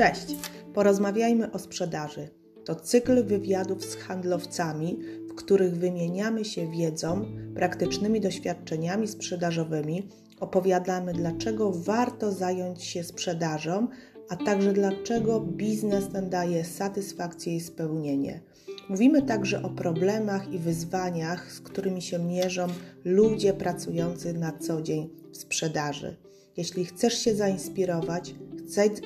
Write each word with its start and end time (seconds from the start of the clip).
Cześć! 0.00 0.36
Porozmawiajmy 0.74 1.52
o 1.52 1.58
sprzedaży. 1.58 2.28
To 2.64 2.74
cykl 2.74 3.24
wywiadów 3.24 3.84
z 3.84 3.96
handlowcami, 3.96 4.98
w 5.30 5.34
których 5.34 5.76
wymieniamy 5.76 6.44
się 6.44 6.70
wiedzą, 6.70 7.24
praktycznymi 7.54 8.20
doświadczeniami 8.20 9.08
sprzedażowymi, 9.08 10.08
opowiadamy, 10.40 11.12
dlaczego 11.12 11.72
warto 11.72 12.32
zająć 12.32 12.84
się 12.84 13.04
sprzedażą, 13.04 13.88
a 14.28 14.36
także 14.36 14.72
dlaczego 14.72 15.40
biznes 15.40 16.08
ten 16.08 16.30
daje 16.30 16.64
satysfakcję 16.64 17.56
i 17.56 17.60
spełnienie. 17.60 18.40
Mówimy 18.88 19.22
także 19.22 19.62
o 19.62 19.70
problemach 19.70 20.52
i 20.52 20.58
wyzwaniach, 20.58 21.52
z 21.52 21.60
którymi 21.60 22.02
się 22.02 22.18
mierzą 22.18 22.66
ludzie 23.04 23.52
pracujący 23.52 24.32
na 24.32 24.52
co 24.52 24.82
dzień 24.82 25.10
w 25.32 25.36
sprzedaży. 25.36 26.29
Jeśli 26.56 26.84
chcesz 26.84 27.24
się 27.24 27.34
zainspirować, 27.34 28.34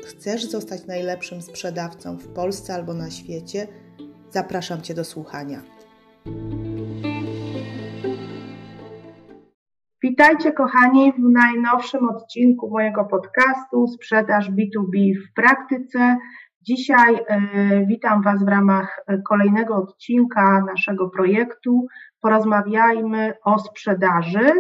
chcesz 0.05 0.45
zostać 0.45 0.87
najlepszym 0.87 1.43
sprzedawcą 1.43 2.16
w 2.16 2.29
Polsce 2.29 2.75
albo 2.75 2.95
na 2.95 3.11
świecie, 3.11 3.66
zapraszam 4.30 4.83
Cię 4.83 4.95
do 4.95 5.05
słuchania. 5.05 5.62
Witajcie 10.02 10.52
kochani 10.52 11.12
w 11.12 11.19
najnowszym 11.19 12.09
odcinku 12.09 12.71
mojego 12.71 13.05
podcastu 13.05 13.87
Sprzedaż 13.87 14.51
B2B 14.51 15.15
w 15.24 15.35
praktyce. 15.35 16.16
Dzisiaj 16.63 17.15
y, 17.15 17.87
witam 17.87 18.23
Was 18.23 18.45
w 18.45 18.49
ramach 18.49 19.05
kolejnego 19.29 19.77
odcinka 19.77 20.65
naszego 20.66 21.11
projektu. 21.11 21.87
Porozmawiajmy 22.21 23.35
o 23.45 23.59
sprzedaży 23.59 24.52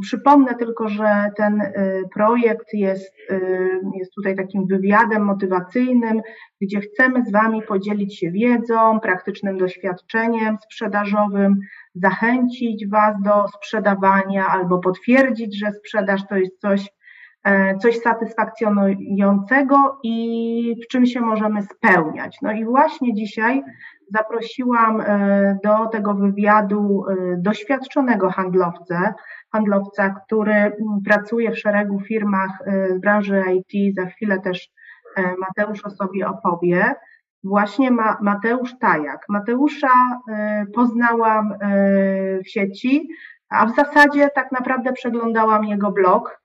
przypomnę 0.00 0.54
tylko, 0.54 0.88
że 0.88 1.30
ten 1.36 1.60
y, 1.60 2.02
projekt 2.14 2.66
jest, 2.72 3.14
y, 3.30 3.80
jest 3.98 4.14
tutaj 4.14 4.36
takim 4.36 4.66
wywiadem 4.66 5.24
motywacyjnym, 5.24 6.20
gdzie 6.60 6.80
chcemy 6.80 7.24
z 7.24 7.32
Wami 7.32 7.62
podzielić 7.62 8.18
się 8.18 8.30
wiedzą, 8.30 9.00
praktycznym 9.00 9.58
doświadczeniem 9.58 10.56
sprzedażowym, 10.64 11.56
zachęcić 11.94 12.88
Was 12.88 13.22
do 13.22 13.48
sprzedawania 13.48 14.46
albo 14.46 14.78
potwierdzić, 14.78 15.58
że 15.58 15.72
sprzedaż 15.72 16.26
to 16.28 16.36
jest 16.36 16.60
coś, 16.60 16.88
e, 17.44 17.78
coś 17.78 17.98
satysfakcjonującego 17.98 19.98
i 20.02 20.76
w 20.84 20.88
czym 20.88 21.06
się 21.06 21.20
możemy 21.20 21.62
spełniać. 21.62 22.38
No 22.42 22.52
i 22.52 22.64
właśnie 22.64 23.14
dzisiaj 23.14 23.62
zaprosiłam 24.12 25.00
e, 25.00 25.58
do 25.64 25.86
tego 25.86 26.14
wywiadu 26.14 27.04
e, 27.08 27.14
doświadczonego 27.36 28.30
handlowcę, 28.30 29.14
handlowca, 29.52 30.10
który 30.10 30.52
mm, 30.52 30.74
pracuje 31.04 31.50
w 31.50 31.58
szeregu 31.58 32.00
firmach 32.00 32.50
y, 32.60 32.94
z 32.96 33.00
branży 33.00 33.42
IT. 33.54 33.96
Za 33.96 34.06
chwilę 34.06 34.40
też 34.40 34.68
Mateusz 35.38 35.84
o 35.84 35.90
sobie 35.90 36.28
opowie. 36.28 36.94
Właśnie 37.44 37.90
ma, 37.90 38.18
Mateusz 38.22 38.78
Tajak. 38.78 39.24
Mateusza 39.28 40.20
poznałam 40.74 41.54
w 42.44 42.50
sieci, 42.50 43.08
a 43.50 43.66
w 43.66 43.74
zasadzie 43.74 44.30
tak 44.34 44.52
naprawdę 44.52 44.92
przeglądałam 44.92 45.64
jego 45.64 45.90
blog 45.90 46.40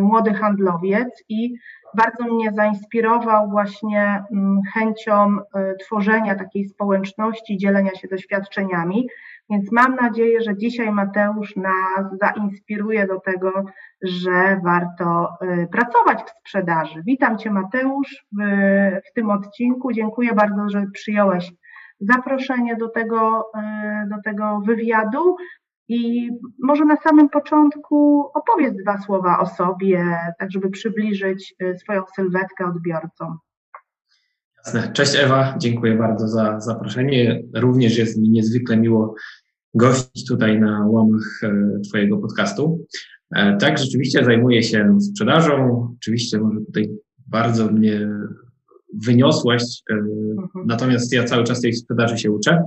Młody 0.00 0.34
Handlowiec 0.34 1.24
i 1.28 1.54
bardzo 1.94 2.24
mnie 2.24 2.52
zainspirował 2.52 3.50
właśnie 3.50 4.24
mm, 4.32 4.60
chęcią 4.74 5.36
tworzenia 5.80 6.34
takiej 6.34 6.68
społeczności, 6.68 7.58
dzielenia 7.58 7.94
się 7.94 8.08
doświadczeniami. 8.08 9.08
Więc 9.50 9.72
mam 9.72 9.94
nadzieję, 9.94 10.40
że 10.40 10.56
dzisiaj 10.56 10.92
Mateusz 10.92 11.56
nas 11.56 12.18
zainspiruje 12.20 13.06
do 13.06 13.20
tego, 13.20 13.64
że 14.02 14.60
warto 14.64 15.28
y, 15.42 15.68
pracować 15.72 16.22
w 16.22 16.30
sprzedaży. 16.30 17.02
Witam 17.06 17.38
Cię 17.38 17.50
Mateusz 17.50 18.26
w, 18.32 18.42
w 19.10 19.12
tym 19.14 19.30
odcinku. 19.30 19.92
Dziękuję 19.92 20.34
bardzo, 20.34 20.68
że 20.68 20.86
przyjąłeś 20.92 21.52
zaproszenie 22.00 22.76
do 22.76 22.88
tego, 22.88 23.50
y, 24.04 24.08
do 24.08 24.22
tego 24.24 24.60
wywiadu. 24.64 25.36
I 25.92 26.30
może 26.62 26.84
na 26.84 26.96
samym 26.96 27.28
początku 27.28 28.26
opowiedz 28.34 28.74
dwa 28.82 28.98
słowa 28.98 29.38
o 29.38 29.46
sobie, 29.46 30.18
tak 30.38 30.52
żeby 30.52 30.70
przybliżyć 30.70 31.54
y, 31.62 31.78
swoją 31.78 32.02
sylwetkę 32.16 32.66
odbiorcom. 32.66 33.38
Cześć 34.92 35.16
Ewa, 35.16 35.54
dziękuję 35.58 35.94
bardzo 35.94 36.28
za 36.28 36.60
zaproszenie. 36.60 37.42
Również 37.54 37.98
jest 37.98 38.18
mi 38.18 38.30
niezwykle 38.30 38.76
miło 38.76 39.14
gościć 39.74 40.26
tutaj 40.28 40.60
na 40.60 40.86
łamach 40.86 41.40
e, 41.42 41.80
Twojego 41.88 42.18
podcastu. 42.18 42.86
E, 43.34 43.56
tak, 43.56 43.78
rzeczywiście 43.78 44.24
zajmuję 44.24 44.62
się 44.62 44.98
sprzedażą. 45.00 45.88
Oczywiście 45.96 46.38
może 46.38 46.60
tutaj 46.60 46.90
bardzo 47.26 47.66
mnie 47.66 48.08
wyniosłaś, 49.06 49.62
e, 49.90 49.94
mhm. 49.94 50.66
natomiast 50.66 51.12
ja 51.12 51.24
cały 51.24 51.44
czas 51.44 51.60
tej 51.60 51.72
sprzedaży 51.72 52.18
się 52.18 52.30
uczę. 52.30 52.62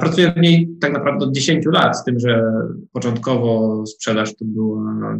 Pracuję 0.00 0.32
w 0.32 0.40
niej 0.40 0.68
tak 0.80 0.92
naprawdę 0.92 1.24
od 1.24 1.34
10 1.34 1.66
lat, 1.66 1.98
z 1.98 2.04
tym, 2.04 2.18
że 2.18 2.52
początkowo 2.92 3.82
sprzedaż 3.86 4.36
to 4.36 4.44
była, 4.44 5.18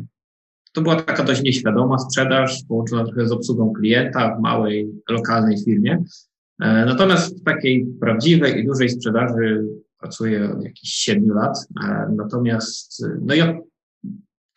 to 0.72 0.82
była 0.82 0.96
taka 0.96 1.24
dość 1.24 1.42
nieświadoma 1.42 1.98
sprzedaż, 1.98 2.62
połączona 2.68 3.04
trochę 3.04 3.26
z 3.26 3.32
obsługą 3.32 3.72
klienta 3.72 4.36
w 4.36 4.40
małej, 4.40 4.90
lokalnej 5.08 5.64
firmie. 5.64 6.04
Natomiast 6.58 7.40
w 7.40 7.44
takiej 7.44 7.86
prawdziwej 8.00 8.60
i 8.60 8.66
dużej 8.66 8.88
sprzedaży 8.88 9.64
pracuję 10.00 10.52
od 10.52 10.64
jakichś 10.64 10.92
siedmiu 10.92 11.34
lat. 11.34 11.58
E, 11.84 12.12
natomiast 12.16 13.04
no 13.20 13.34
ja 13.34 13.58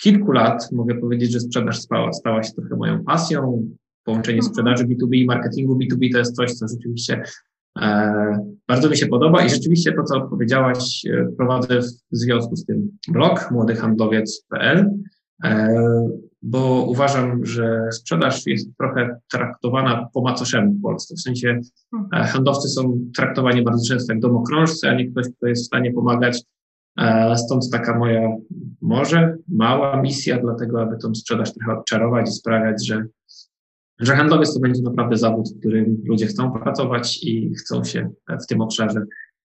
kilku 0.02 0.32
lat 0.32 0.72
mogę 0.72 0.96
powiedzieć, 0.96 1.32
że 1.32 1.40
sprzedaż 1.40 1.80
stała, 1.80 2.14
stała 2.14 2.44
się 2.44 2.52
trochę 2.54 2.76
moją 2.76 3.04
pasją. 3.04 3.70
Połączenie 4.04 4.38
mhm. 4.38 4.54
sprzedaży 4.54 4.86
B2B 4.86 5.16
i 5.16 5.26
marketingu 5.26 5.80
B2B 5.80 6.12
to 6.12 6.18
jest 6.18 6.36
coś, 6.36 6.54
co 6.54 6.68
rzeczywiście 6.68 7.24
e, 7.82 8.53
bardzo 8.74 8.90
mi 8.90 8.98
się 8.98 9.08
podoba 9.08 9.46
i 9.46 9.50
rzeczywiście 9.50 9.94
to, 9.94 10.04
co 10.04 10.22
powiedziałaś, 10.22 11.06
e, 11.06 11.28
prowadzę 11.38 11.80
w 12.12 12.18
związku 12.18 12.56
z 12.56 12.66
tym 12.66 12.98
blog 13.08 13.52
młodyhandlowiec.pl. 13.52 14.90
E, 15.44 15.76
bo 16.42 16.86
uważam, 16.88 17.46
że 17.46 17.88
sprzedaż 17.92 18.46
jest 18.46 18.78
trochę 18.78 19.20
traktowana 19.32 20.08
po 20.14 20.22
macoszemu 20.22 20.74
w 20.74 20.82
Polsce. 20.82 21.16
W 21.16 21.22
sensie 21.22 21.60
mhm. 21.94 22.28
handlowcy 22.28 22.70
są 22.70 23.00
traktowani 23.16 23.64
bardzo 23.64 23.94
często 23.94 24.14
jak 24.14 24.22
domokrążcy, 24.22 24.90
a 24.90 24.94
nie 24.94 25.12
ktoś, 25.12 25.26
kto 25.38 25.48
jest 25.48 25.64
w 25.64 25.66
stanie 25.66 25.94
pomagać. 25.94 26.44
E, 27.00 27.38
stąd 27.38 27.70
taka 27.72 28.00
moja 28.00 28.30
może 28.82 29.38
mała 29.48 30.02
misja, 30.02 30.40
dlatego 30.42 30.82
aby 30.82 30.98
tą 30.98 31.16
sprzedaż 31.16 31.54
trochę 31.54 31.80
odczarować 31.80 32.30
i 32.30 32.34
sprawiać, 32.34 32.88
że, 32.88 33.06
że 34.00 34.16
handlowiec 34.16 34.54
to 34.54 34.60
będzie 34.60 34.82
naprawdę 34.82 35.18
zawód, 35.18 35.50
w 35.50 35.60
którym 35.60 36.02
ludzie 36.06 36.28
chcą 36.28 36.52
pracować 36.52 37.24
i 37.24 37.54
chcą 37.56 37.84
się 37.84 38.10
w 38.44 38.48
tym 38.48 38.62
obszarze 38.62 39.04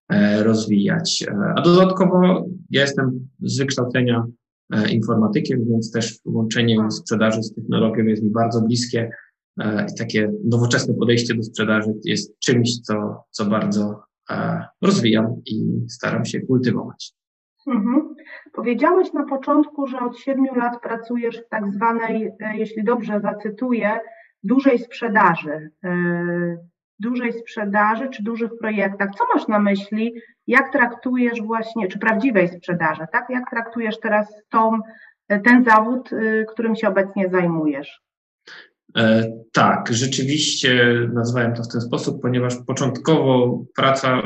e, 0.09 0.43
rozwijać. 0.43 1.27
A 1.57 1.63
dodatkowo 1.63 2.45
ja 2.71 2.81
jestem 2.81 3.29
z 3.41 3.59
wykształcenia 3.59 4.27
E, 4.73 4.91
informatykiem, 4.91 5.65
więc 5.69 5.93
też 5.93 6.19
łączenie 6.25 6.77
tak. 6.77 6.93
sprzedaży 6.93 7.43
z 7.43 7.55
technologią 7.55 8.05
jest 8.05 8.23
mi 8.23 8.31
bardzo 8.31 8.61
bliskie 8.61 9.11
e, 9.61 9.87
i 9.93 9.99
takie 9.99 10.33
nowoczesne 10.45 10.95
podejście 10.95 11.35
do 11.35 11.43
sprzedaży 11.43 11.95
jest 12.05 12.39
czymś, 12.39 12.81
co, 12.81 13.25
co 13.31 13.45
bardzo 13.45 14.03
e, 14.31 14.65
rozwijam 14.83 15.27
i 15.47 15.85
staram 15.89 16.25
się 16.25 16.41
kultywować. 16.41 17.13
Mhm. 17.67 18.15
Powiedziałeś 18.53 19.13
na 19.13 19.25
początku, 19.25 19.87
że 19.87 20.01
od 20.01 20.19
siedmiu 20.19 20.55
lat 20.55 20.83
pracujesz 20.83 21.39
w 21.39 21.49
tak 21.49 21.73
zwanej, 21.73 22.31
jeśli 22.55 22.85
dobrze 22.85 23.21
zacytuję, 23.21 24.01
dużej 24.43 24.79
sprzedaży 24.79 25.71
dużej 26.99 27.33
sprzedaży 27.33 28.09
czy 28.09 28.23
dużych 28.23 28.51
projektach. 28.61 29.09
Co 29.19 29.25
masz 29.35 29.49
na 29.49 29.59
myśli? 29.59 30.15
Jak 30.47 30.73
traktujesz 30.73 31.43
właśnie, 31.43 31.89
czy 31.89 31.99
prawdziwej 31.99 32.49
sprzedaży, 32.49 33.03
tak? 33.13 33.27
Jak 33.31 33.51
traktujesz 33.51 34.01
teraz 34.01 34.43
tą, 34.51 34.79
ten 35.45 35.65
zawód, 35.65 36.13
y, 36.13 36.47
którym 36.53 36.77
się 36.77 36.89
obecnie 36.89 37.29
zajmujesz? 37.29 38.01
E, 38.97 39.33
tak, 39.53 39.89
rzeczywiście 39.91 40.95
nazwałem 41.13 41.55
to 41.55 41.63
w 41.63 41.69
ten 41.69 41.81
sposób, 41.81 42.23
ponieważ 42.23 42.57
początkowo 42.67 43.59
praca 43.77 44.23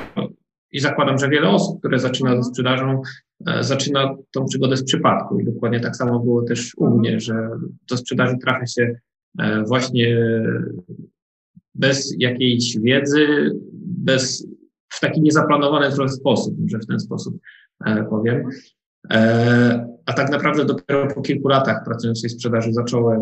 i 0.72 0.80
zakładam, 0.80 1.18
że 1.18 1.28
wiele 1.28 1.48
osób, 1.48 1.78
które 1.78 1.98
zaczyna 1.98 2.30
ze 2.30 2.36
mhm. 2.36 2.52
sprzedażą, 2.52 3.02
e, 3.46 3.64
zaczyna 3.64 4.14
tą 4.32 4.44
przygodę 4.44 4.76
z 4.76 4.84
przypadku. 4.84 5.40
I 5.40 5.44
dokładnie 5.44 5.80
tak 5.80 5.96
samo 5.96 6.18
było 6.18 6.42
też 6.42 6.74
u 6.76 6.84
mhm. 6.84 7.00
mnie, 7.00 7.20
że 7.20 7.48
do 7.90 7.96
sprzedaży 7.96 8.36
trafia 8.38 8.66
się 8.66 8.82
e, 8.82 8.96
właśnie 9.66 10.18
bez 11.74 12.14
jakiejś 12.18 12.78
wiedzy, 12.78 13.50
bez, 13.82 14.46
w 14.88 15.00
taki 15.00 15.22
niezaplanowany 15.22 15.90
trochę 15.90 16.08
sposób, 16.08 16.54
że 16.66 16.78
w 16.78 16.86
ten 16.86 17.00
sposób 17.00 17.38
e, 17.86 18.04
powiem. 18.04 18.48
E, 19.10 19.92
a 20.06 20.12
tak 20.12 20.30
naprawdę 20.30 20.64
dopiero 20.64 21.14
po 21.14 21.22
kilku 21.22 21.48
latach 21.48 21.84
pracując 21.84 22.18
w 22.18 22.22
tej 22.22 22.30
sprzedaży 22.30 22.72
zacząłem 22.72 23.20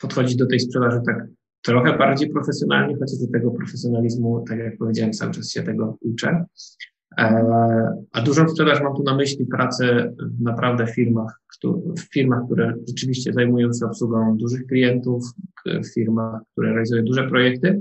podchodzić 0.00 0.36
do 0.36 0.46
tej 0.46 0.60
sprzedaży 0.60 1.00
tak 1.06 1.26
trochę 1.62 1.98
bardziej 1.98 2.30
profesjonalnie, 2.30 2.94
chociaż 2.94 3.18
do 3.18 3.32
tego 3.32 3.50
profesjonalizmu, 3.50 4.44
tak 4.48 4.58
jak 4.58 4.78
powiedziałem, 4.78 5.12
cały 5.12 5.32
czas 5.32 5.50
się 5.50 5.62
tego 5.62 5.96
uczę. 6.00 6.44
A 8.12 8.22
dużą 8.24 8.48
sprzedaż 8.48 8.80
mam 8.82 8.96
tu 8.96 9.02
na 9.02 9.16
myśli 9.16 9.46
pracę 9.46 10.12
w 10.38 10.42
naprawdę 10.42 10.86
firmach, 10.86 11.40
w 11.98 12.12
firmach, 12.12 12.44
które 12.46 12.74
rzeczywiście 12.88 13.32
zajmują 13.32 13.72
się 13.72 13.86
obsługą 13.86 14.36
dużych 14.36 14.66
klientów, 14.66 15.24
w 15.66 15.94
firmach, 15.94 16.42
które 16.52 16.72
realizują 16.72 17.04
duże 17.04 17.28
projekty 17.28 17.80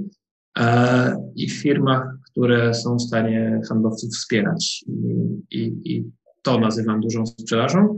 i 1.36 1.50
w 1.50 1.62
firmach, 1.62 2.04
które 2.32 2.74
są 2.74 2.96
w 2.96 3.02
stanie 3.02 3.62
handlowców 3.70 4.10
wspierać. 4.10 4.86
I, 4.88 5.58
i, 5.58 5.96
i 5.96 6.12
to 6.42 6.60
nazywam 6.60 7.02
dużą 7.02 7.26
sprzedażą 7.26 7.98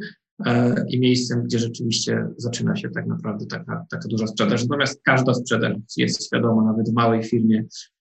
i 0.89 0.99
miejscem, 0.99 1.43
gdzie 1.43 1.59
rzeczywiście 1.59 2.27
zaczyna 2.37 2.75
się 2.75 2.89
tak 2.89 3.07
naprawdę 3.07 3.45
taka, 3.45 3.85
taka 3.91 4.07
duża 4.07 4.27
sprzedaż. 4.27 4.63
Natomiast 4.63 5.01
każda 5.03 5.33
sprzedaż 5.33 5.73
jest 5.97 6.25
świadoma, 6.25 6.63
nawet 6.63 6.89
w 6.89 6.93
małej 6.93 7.23
firmie, 7.23 7.63
E, 7.63 7.98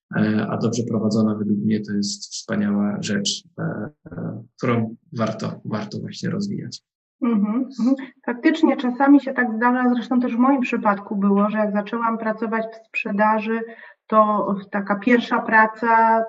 a 0.49 0.57
dobrze 0.57 0.83
prowadzona 0.83 1.35
według 1.35 1.59
mnie 1.59 1.79
to 1.79 1.93
jest 1.93 2.33
wspaniała 2.33 2.97
rzecz, 3.01 3.43
e, 3.59 3.63
e, 4.11 4.43
którą 4.57 4.95
warto, 5.17 5.61
warto 5.65 5.99
właśnie 5.99 6.29
rozwijać. 6.29 6.81
Mhm, 7.21 7.69
mhm. 7.79 7.95
Faktycznie 8.25 8.77
czasami 8.77 9.21
się 9.21 9.33
tak 9.33 9.55
zdarza, 9.55 9.89
zresztą 9.93 10.19
też 10.19 10.35
w 10.35 10.39
moim 10.39 10.61
przypadku 10.61 11.15
było, 11.15 11.49
że 11.49 11.57
jak 11.57 11.73
zaczęłam 11.73 12.17
pracować 12.17 12.65
w 12.65 12.87
sprzedaży, 12.87 13.59
to 14.07 14.55
taka 14.71 14.95
pierwsza 14.95 15.39
praca 15.39 16.23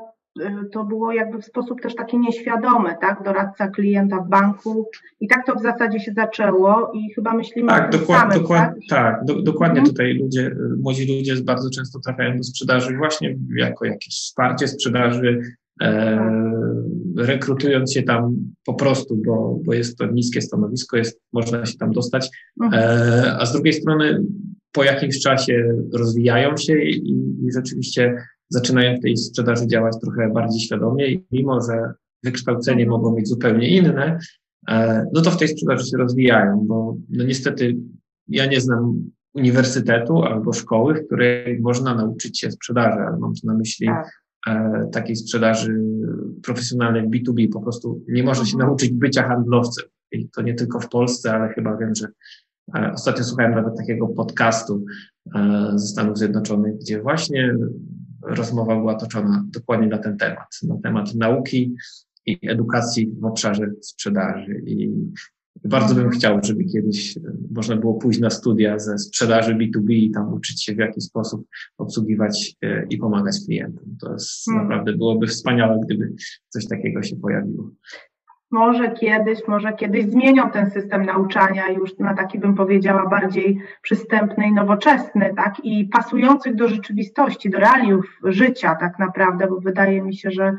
to 0.73 0.85
było 0.85 1.13
jakby 1.13 1.39
w 1.43 1.45
sposób 1.45 1.81
też 1.81 1.95
taki 1.95 2.19
nieświadomy, 2.19 2.95
tak? 3.01 3.23
Doradca 3.25 3.69
klienta 3.69 4.17
w 4.17 4.29
banku 4.29 4.91
i 5.21 5.29
tak 5.29 5.47
to 5.47 5.55
w 5.55 5.63
zasadzie 5.63 6.01
się 6.01 6.13
zaczęło 6.13 6.93
i 6.95 7.15
chyba 7.15 7.35
myślimy 7.35 7.69
tak, 7.69 7.89
o 7.89 7.91
tym 7.91 8.01
dokład, 8.01 8.21
samym, 8.21 8.39
dokład, 8.39 8.71
tak? 8.75 8.99
tak 8.99 9.25
do, 9.25 9.43
dokładnie 9.43 9.81
mhm. 9.81 9.87
tutaj 9.87 10.15
ludzie, 10.15 10.57
młodzi 10.83 11.17
ludzie 11.19 11.45
bardzo 11.45 11.71
często 11.71 12.01
trafiają 12.01 12.37
do 12.37 12.43
sprzedaży 12.43 12.97
właśnie 12.97 13.37
jako 13.57 13.85
jakieś 13.85 14.15
wsparcie 14.15 14.69
sprzedaży. 14.69 15.41
Rekrutując 17.17 17.93
się 17.93 18.03
tam 18.03 18.37
po 18.67 18.75
prostu, 18.75 19.17
bo, 19.27 19.59
bo 19.65 19.75
jest 19.75 19.99
to 19.99 20.07
niskie 20.07 20.43
stanowisko, 20.43 20.97
jest, 20.97 21.21
można 21.33 21.67
się 21.67 21.79
tam 21.79 21.93
dostać, 21.93 22.31
mhm. 22.63 22.83
e, 22.83 23.37
a 23.39 23.47
z 23.47 23.53
drugiej 23.53 23.73
strony 23.73 24.23
po 24.73 24.85
jakimś 24.85 25.21
czasie 25.21 25.75
rozwijają 25.95 26.57
się 26.57 26.83
i, 26.83 27.11
i 27.47 27.53
rzeczywiście 27.53 28.17
zaczynają 28.49 28.97
w 28.97 29.03
tej 29.03 29.17
sprzedaży 29.17 29.67
działać 29.67 29.95
trochę 30.03 30.31
bardziej 30.33 30.61
świadomie 30.61 31.07
i 31.07 31.27
mimo, 31.33 31.61
że 31.61 31.93
wykształcenie 32.23 32.83
mhm. 32.83 33.01
mogą 33.01 33.17
mieć 33.17 33.29
zupełnie 33.29 33.69
inne, 33.69 34.19
e, 34.69 35.05
no 35.13 35.21
to 35.21 35.31
w 35.31 35.37
tej 35.37 35.49
sprzedaży 35.49 35.87
się 35.87 35.97
rozwijają, 35.97 36.65
bo 36.67 36.97
no 37.11 37.25
niestety 37.25 37.77
ja 38.29 38.47
nie 38.47 38.61
znam 38.61 39.11
uniwersytetu 39.35 40.23
albo 40.23 40.53
szkoły, 40.53 40.95
w 40.95 41.07
której 41.07 41.61
można 41.61 41.95
nauczyć 41.95 42.41
się 42.41 42.51
sprzedaży, 42.51 42.99
ale 42.99 43.19
mam 43.19 43.35
tu 43.35 43.47
na 43.47 43.55
myśli 43.55 43.87
tak. 43.87 44.20
E, 44.47 44.87
takiej 44.93 45.17
sprzedaży 45.17 45.81
profesjonalnej 46.43 47.09
B2B, 47.09 47.49
po 47.53 47.61
prostu 47.61 48.05
nie 48.09 48.23
można 48.23 48.45
się 48.45 48.57
nauczyć 48.57 48.93
bycia 48.93 49.29
handlowcem. 49.29 49.85
I 50.13 50.29
to 50.29 50.43
nie 50.43 50.55
tylko 50.55 50.81
w 50.81 50.89
Polsce, 50.89 51.35
ale 51.35 51.49
chyba 51.49 51.77
wiem, 51.77 51.95
że 51.95 52.09
e, 52.75 52.93
ostatnio 52.93 53.25
słuchałem 53.25 53.55
nawet 53.55 53.77
takiego 53.77 54.09
podcastu 54.09 54.85
ze 55.75 55.87
Stanów 55.87 56.19
Zjednoczonych, 56.19 56.79
gdzie 56.79 57.03
właśnie 57.03 57.55
rozmowa 58.23 58.77
była 58.77 58.95
toczona 58.95 59.45
dokładnie 59.49 59.87
na 59.87 59.99
ten 59.99 60.17
temat, 60.17 60.59
na 60.63 60.77
temat 60.83 61.15
nauki 61.15 61.75
i 62.27 62.39
edukacji 62.49 63.13
w 63.21 63.25
obszarze 63.25 63.71
sprzedaży. 63.81 64.63
I 64.67 64.91
bardzo 65.65 65.95
bym 65.95 66.05
mhm. 66.05 66.19
chciał, 66.19 66.41
żeby 66.43 66.65
kiedyś 66.65 67.17
e, 67.17 67.21
można 67.55 67.77
było 67.77 67.95
pójść 67.95 68.21
na 68.21 68.31
studia 68.31 68.79
ze 68.79 68.99
sprzedaży 68.99 69.55
B2B 69.55 69.93
i 69.93 70.11
tam 70.11 70.33
uczyć 70.33 70.65
się 70.65 70.75
w 70.75 70.79
jaki 70.79 71.01
sposób 71.01 71.47
obsługiwać 71.79 72.55
e, 72.63 72.87
i 72.91 72.99
pomagać 72.99 73.37
klientom. 73.47 73.97
To 74.01 74.13
jest 74.13 74.45
hmm. 74.45 74.69
naprawdę 74.69 74.93
byłoby 74.93 75.27
wspaniałe, 75.27 75.81
gdyby 75.85 76.13
coś 76.49 76.69
takiego 76.69 77.03
się 77.03 77.17
pojawiło 77.17 77.71
może 78.51 78.91
kiedyś, 78.91 79.39
może 79.49 79.73
kiedyś 79.73 80.05
zmienią 80.05 80.51
ten 80.51 80.71
system 80.71 81.07
nauczania 81.07 81.69
już 81.69 81.99
na 81.99 82.15
taki 82.15 82.39
bym 82.39 82.55
powiedziała 82.55 83.09
bardziej 83.09 83.61
przystępny 83.83 84.47
i 84.47 84.53
nowoczesny, 84.53 85.35
tak, 85.37 85.55
i 85.65 85.85
pasujący 85.85 86.55
do 86.55 86.69
rzeczywistości, 86.69 87.51
do 87.51 87.59
realiów 87.59 88.19
życia 88.25 88.75
tak 88.75 88.99
naprawdę, 88.99 89.47
bo 89.47 89.61
wydaje 89.61 90.03
mi 90.03 90.17
się, 90.17 90.31
że, 90.31 90.57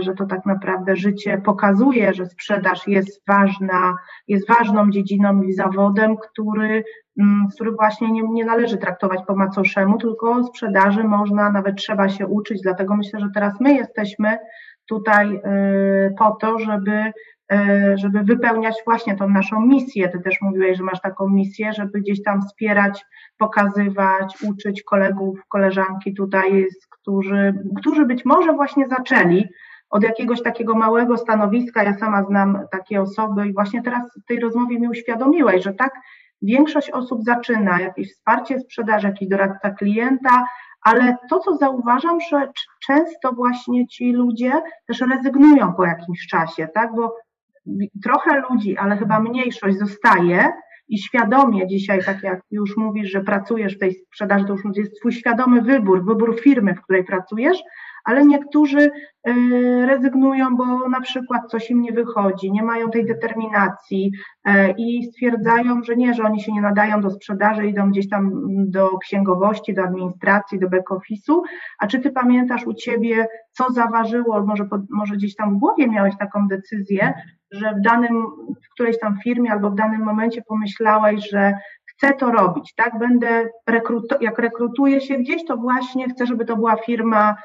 że 0.00 0.14
to 0.18 0.26
tak 0.26 0.46
naprawdę 0.46 0.96
życie 0.96 1.42
pokazuje, 1.44 2.14
że 2.14 2.26
sprzedaż 2.26 2.86
jest 2.86 3.22
ważna, 3.28 3.96
jest 4.28 4.48
ważną 4.48 4.90
dziedziną 4.90 5.42
i 5.42 5.52
zawodem, 5.52 6.16
który, 6.16 6.84
mm, 7.20 7.48
który 7.54 7.72
właśnie 7.72 8.10
nie, 8.10 8.22
nie 8.22 8.44
należy 8.44 8.76
traktować 8.76 9.20
po 9.26 9.36
macoszemu, 9.36 9.98
tylko 9.98 10.44
sprzedaży 10.44 11.04
można, 11.04 11.52
nawet 11.52 11.76
trzeba 11.76 12.08
się 12.08 12.26
uczyć, 12.26 12.60
dlatego 12.62 12.96
myślę, 12.96 13.20
że 13.20 13.28
teraz 13.34 13.60
my 13.60 13.74
jesteśmy 13.74 14.38
tutaj 14.88 15.34
y, 15.34 16.14
po 16.18 16.30
to, 16.40 16.58
żeby, 16.58 17.12
żeby 17.94 18.22
wypełniać 18.22 18.74
właśnie 18.84 19.16
tą 19.16 19.28
naszą 19.28 19.60
misję. 19.60 20.08
Ty 20.08 20.20
też 20.20 20.40
mówiłeś, 20.40 20.78
że 20.78 20.84
masz 20.84 21.00
taką 21.00 21.28
misję, 21.28 21.72
żeby 21.72 22.00
gdzieś 22.00 22.22
tam 22.22 22.42
wspierać, 22.42 23.04
pokazywać, 23.38 24.34
uczyć 24.50 24.82
kolegów, 24.82 25.40
koleżanki 25.48 26.14
tutaj, 26.14 26.66
którzy, 26.90 27.54
którzy 27.76 28.06
być 28.06 28.24
może 28.24 28.52
właśnie 28.52 28.86
zaczęli 28.88 29.48
od 29.90 30.02
jakiegoś 30.02 30.42
takiego 30.42 30.74
małego 30.74 31.16
stanowiska. 31.16 31.82
Ja 31.82 31.94
sama 31.94 32.24
znam 32.24 32.58
takie 32.70 33.00
osoby 33.00 33.48
i 33.48 33.52
właśnie 33.52 33.82
teraz 33.82 34.18
w 34.22 34.26
tej 34.26 34.40
rozmowie 34.40 34.80
mi 34.80 34.88
uświadomiłeś, 34.88 35.64
że 35.64 35.74
tak 35.74 35.94
większość 36.42 36.90
osób 36.90 37.22
zaczyna 37.24 37.80
jakieś 37.80 38.12
wsparcie 38.12 38.60
sprzedaży, 38.60 39.06
jakiś 39.06 39.28
doradca 39.28 39.70
klienta, 39.70 40.44
ale 40.82 41.16
to, 41.30 41.38
co 41.38 41.56
zauważam, 41.56 42.18
że 42.30 42.50
często 42.86 43.32
właśnie 43.32 43.86
ci 43.86 44.12
ludzie 44.12 44.52
też 44.86 45.00
rezygnują 45.00 45.74
po 45.74 45.84
jakimś 45.84 46.26
czasie, 46.26 46.68
tak, 46.74 46.94
bo 46.94 47.16
trochę 48.02 48.42
ludzi, 48.50 48.76
ale 48.76 48.96
chyba 48.96 49.20
mniejszość 49.20 49.78
zostaje 49.78 50.48
i 50.88 50.98
świadomie 50.98 51.66
dzisiaj, 51.66 52.04
tak 52.04 52.22
jak 52.22 52.40
już 52.50 52.76
mówisz, 52.76 53.10
że 53.10 53.20
pracujesz 53.20 53.76
w 53.76 53.78
tej 53.78 53.94
sprzedaży, 53.94 54.44
to 54.44 54.52
już 54.52 54.76
jest 54.76 54.98
twój 55.00 55.12
świadomy 55.12 55.62
wybór, 55.62 56.04
wybór 56.04 56.40
firmy, 56.40 56.74
w 56.74 56.82
której 56.82 57.04
pracujesz, 57.04 57.58
ale 58.06 58.26
niektórzy 58.26 58.80
y, 58.80 59.86
rezygnują, 59.86 60.56
bo 60.56 60.88
na 60.88 61.00
przykład 61.00 61.42
coś 61.50 61.70
im 61.70 61.82
nie 61.82 61.92
wychodzi, 61.92 62.52
nie 62.52 62.62
mają 62.62 62.90
tej 62.90 63.06
determinacji 63.06 64.12
y, 64.48 64.50
i 64.78 65.04
stwierdzają, 65.04 65.82
że 65.82 65.96
nie, 65.96 66.14
że 66.14 66.22
oni 66.22 66.40
się 66.40 66.52
nie 66.52 66.60
nadają 66.60 67.00
do 67.00 67.10
sprzedaży, 67.10 67.66
idą 67.66 67.90
gdzieś 67.90 68.08
tam 68.08 68.30
do 68.48 68.98
księgowości, 68.98 69.74
do 69.74 69.82
administracji, 69.82 70.58
do 70.58 70.68
back-office'u. 70.68 71.40
A 71.78 71.86
czy 71.86 71.98
ty 71.98 72.10
pamiętasz 72.10 72.66
u 72.66 72.74
ciebie, 72.74 73.26
co 73.52 73.72
zaważyło, 73.72 74.46
może, 74.46 74.68
może 74.90 75.14
gdzieś 75.14 75.36
tam 75.36 75.56
w 75.56 75.58
głowie 75.58 75.88
miałeś 75.88 76.16
taką 76.16 76.48
decyzję, 76.48 77.14
że 77.50 77.74
w 77.74 77.80
danym, 77.80 78.24
w 78.66 78.72
którejś 78.72 78.98
tam 78.98 79.18
firmie 79.24 79.52
albo 79.52 79.70
w 79.70 79.74
danym 79.74 80.02
momencie 80.02 80.42
pomyślałeś, 80.42 81.30
że 81.30 81.54
chcę 81.86 82.14
to 82.14 82.30
robić, 82.30 82.74
tak? 82.74 82.98
Będę 82.98 83.48
jak 84.20 84.38
rekrutuję 84.38 85.00
się 85.00 85.18
gdzieś, 85.18 85.44
to 85.44 85.56
właśnie 85.56 86.08
chcę, 86.08 86.26
żeby 86.26 86.44
to 86.44 86.56
była 86.56 86.76
firma 86.76 87.36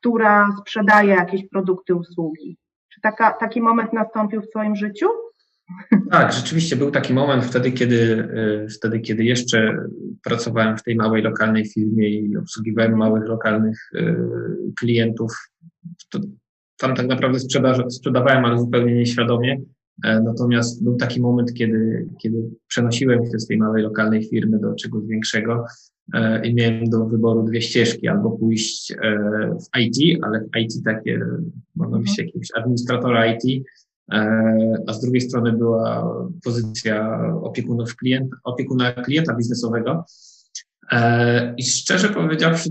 która 0.00 0.48
sprzedaje 0.60 1.08
jakieś 1.08 1.48
produkty, 1.48 1.94
usługi. 1.94 2.56
Czy 2.94 3.00
taka, 3.00 3.32
taki 3.32 3.60
moment 3.60 3.92
nastąpił 3.92 4.42
w 4.42 4.50
Twoim 4.50 4.76
życiu? 4.76 5.06
Tak, 6.10 6.32
rzeczywiście 6.32 6.76
był 6.76 6.90
taki 6.90 7.14
moment 7.14 7.44
wtedy, 7.44 7.72
kiedy, 7.72 8.28
e, 8.64 8.68
wtedy, 8.68 9.00
kiedy 9.00 9.24
jeszcze 9.24 9.76
pracowałem 10.24 10.78
w 10.78 10.82
tej 10.82 10.96
małej 10.96 11.22
lokalnej 11.22 11.66
firmie 11.66 12.08
i 12.08 12.36
obsługiwałem 12.36 12.96
małych 12.96 13.28
lokalnych 13.28 13.90
e, 13.94 14.16
klientów. 14.78 15.32
Tam 16.78 16.94
tak 16.94 17.06
naprawdę 17.06 17.38
sprzedawałem, 17.90 18.44
ale 18.44 18.58
zupełnie 18.58 18.94
nieświadomie. 18.94 19.60
E, 20.04 20.20
natomiast 20.20 20.84
był 20.84 20.96
taki 20.96 21.20
moment, 21.20 21.54
kiedy, 21.54 22.08
kiedy 22.22 22.50
przenosiłem 22.66 23.24
się 23.24 23.38
z 23.38 23.46
tej 23.46 23.58
małej 23.58 23.82
lokalnej 23.82 24.28
firmy 24.28 24.58
do 24.58 24.74
czegoś 24.74 25.06
większego 25.06 25.64
i 26.44 26.54
miałem 26.54 26.90
do 26.90 27.06
wyboru 27.06 27.42
dwie 27.42 27.62
ścieżki, 27.62 28.08
albo 28.08 28.30
pójść 28.30 28.92
e, 28.92 28.96
w 29.60 29.78
IT, 29.78 30.24
ale 30.24 30.40
w 30.40 30.58
IT 30.58 30.84
takie, 30.84 31.20
można 31.76 31.98
być 31.98 32.10
mhm. 32.10 32.26
jakiegoś 32.26 32.48
administratora 32.56 33.26
IT, 33.26 33.66
e, 34.12 34.82
a 34.86 34.92
z 34.92 35.00
drugiej 35.00 35.20
strony 35.20 35.52
była 35.52 36.14
pozycja 36.44 37.20
opiekunów 37.42 37.96
klient, 37.96 38.30
opiekuna 38.44 38.92
klienta 38.92 39.34
biznesowego. 39.34 40.04
I 41.56 41.62
szczerze 41.64 42.08
powiedziawszy, 42.08 42.70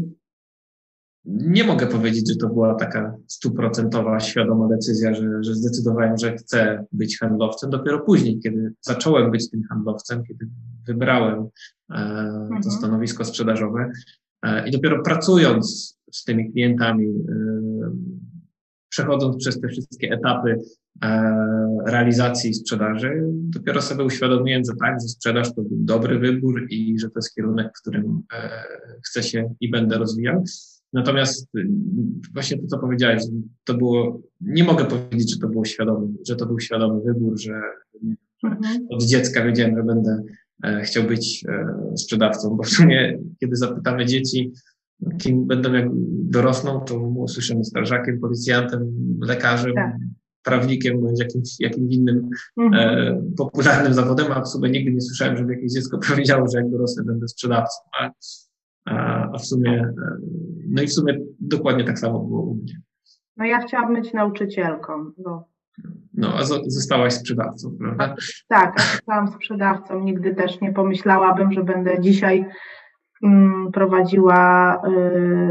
nie 1.25 1.63
mogę 1.63 1.88
powiedzieć, 1.88 2.29
że 2.29 2.36
to 2.36 2.48
była 2.48 2.75
taka 2.75 3.17
stuprocentowa, 3.27 4.19
świadoma 4.19 4.67
decyzja, 4.67 5.13
że, 5.13 5.43
że 5.43 5.55
zdecydowałem, 5.55 6.17
że 6.17 6.38
chcę 6.38 6.86
być 6.91 7.19
handlowcem. 7.19 7.69
Dopiero 7.69 8.00
później, 8.00 8.39
kiedy 8.39 8.74
zacząłem 8.81 9.31
być 9.31 9.50
tym 9.50 9.63
handlowcem, 9.69 10.24
kiedy 10.24 10.48
wybrałem 10.88 11.39
e, 11.39 11.50
to 11.89 12.55
mhm. 12.55 12.63
stanowisko 12.63 13.25
sprzedażowe 13.25 13.91
e, 14.43 14.67
i 14.67 14.72
dopiero 14.72 15.03
pracując 15.03 15.98
z 16.12 16.24
tymi 16.24 16.51
klientami, 16.51 17.05
e, 17.08 17.13
przechodząc 18.89 19.38
przez 19.38 19.62
te 19.62 19.67
wszystkie 19.67 20.12
etapy 20.12 20.60
e, 21.03 21.36
realizacji 21.86 22.53
sprzedaży, 22.53 23.24
dopiero 23.31 23.81
sobie 23.81 24.03
uświadomiłem, 24.03 24.63
że 24.65 24.74
tak, 24.79 25.01
że 25.01 25.08
sprzedaż 25.08 25.55
to 25.55 25.62
był 25.62 25.77
dobry 25.77 26.19
wybór 26.19 26.67
i 26.69 27.00
że 27.00 27.08
to 27.08 27.13
jest 27.15 27.36
kierunek, 27.36 27.72
w 27.77 27.81
którym 27.81 28.22
e, 28.34 28.63
chcę 29.05 29.24
się 29.24 29.55
i 29.60 29.72
będę 29.72 29.98
rozwijał. 29.98 30.43
Natomiast 30.93 31.55
y, 31.58 31.67
właśnie 32.34 32.58
to, 32.58 32.67
co 32.67 32.79
powiedziałeś, 32.79 33.24
to 33.63 33.74
było, 33.74 34.22
nie 34.41 34.63
mogę 34.63 34.86
powiedzieć, 34.86 35.34
że 35.34 35.39
to 35.39 35.48
było 35.48 35.65
świadomy, 35.65 36.08
że 36.27 36.36
to 36.36 36.46
był 36.46 36.60
świadomy 36.60 37.01
wybór, 37.01 37.39
że 37.39 37.62
mhm. 38.43 38.88
od 38.89 39.03
dziecka 39.03 39.46
wiedziałem, 39.46 39.75
że 39.75 39.84
będę 39.84 40.12
e, 40.12 40.24
chciał 40.84 41.04
być 41.04 41.46
e, 41.48 41.98
sprzedawcą, 41.98 42.50
bo 42.50 42.63
w 42.63 42.70
sumie, 42.70 43.20
kiedy 43.39 43.56
zapytamy 43.56 44.06
dzieci, 44.06 44.51
kim 45.18 45.48
będą 45.48 45.74
jak 45.74 45.86
dorosną, 46.30 46.80
to 46.80 47.00
usłyszymy 47.00 47.66
strażakiem, 47.66 48.20
policjantem, 48.20 48.94
lekarzem, 49.22 49.74
tak. 49.75 49.96
prawnikiem 50.44 51.01
bądź 51.01 51.20
jakimś, 51.20 51.60
jakimś 51.60 51.96
innym 51.96 52.30
mhm. 52.58 52.74
e, 52.74 53.22
popularnym 53.38 53.94
zawodem, 53.94 54.32
a 54.32 54.42
w 54.42 54.48
sumie 54.48 54.70
nigdy 54.70 54.92
nie 54.92 55.01
słyszałem, 55.01 55.38
żeby 55.38 55.54
jakieś 55.54 55.72
dziecko 55.72 55.98
powiedziało, 56.10 56.48
że 56.48 56.58
jak 56.58 56.70
dorosnę 56.72 57.04
będę 57.04 57.28
sprzedawcą. 57.28 57.80
A, 58.00 58.12
a, 58.86 59.38
w 59.38 59.46
sumie, 59.46 59.72
e, 59.72 60.18
no 60.70 60.82
i 60.82 60.88
w 60.88 60.94
sumie 60.94 61.20
dokładnie 61.39 61.84
tak 61.84 62.00
samo 62.00 62.20
było 62.20 62.42
u 62.42 62.56
mnie. 62.56 62.82
No 63.38 63.46
ja 63.46 63.68
chciałam 63.68 63.94
być 63.94 64.13
nauczycielką, 64.13 65.12
bo 65.18 65.50
no, 66.13 66.33
a 66.38 66.43
zostałaś 66.67 67.13
sprzedawcą, 67.13 67.77
prawda? 67.79 68.15
Tak, 68.48 68.81
zostałam 68.81 69.27
sprzedawcą. 69.27 70.00
Nigdy 70.00 70.36
też 70.36 70.62
nie 70.62 70.74
pomyślałabym, 70.74 71.51
że 71.51 71.63
będę 71.63 72.01
dzisiaj 72.01 72.45
Mm, 73.24 73.71
prowadziła 73.71 74.75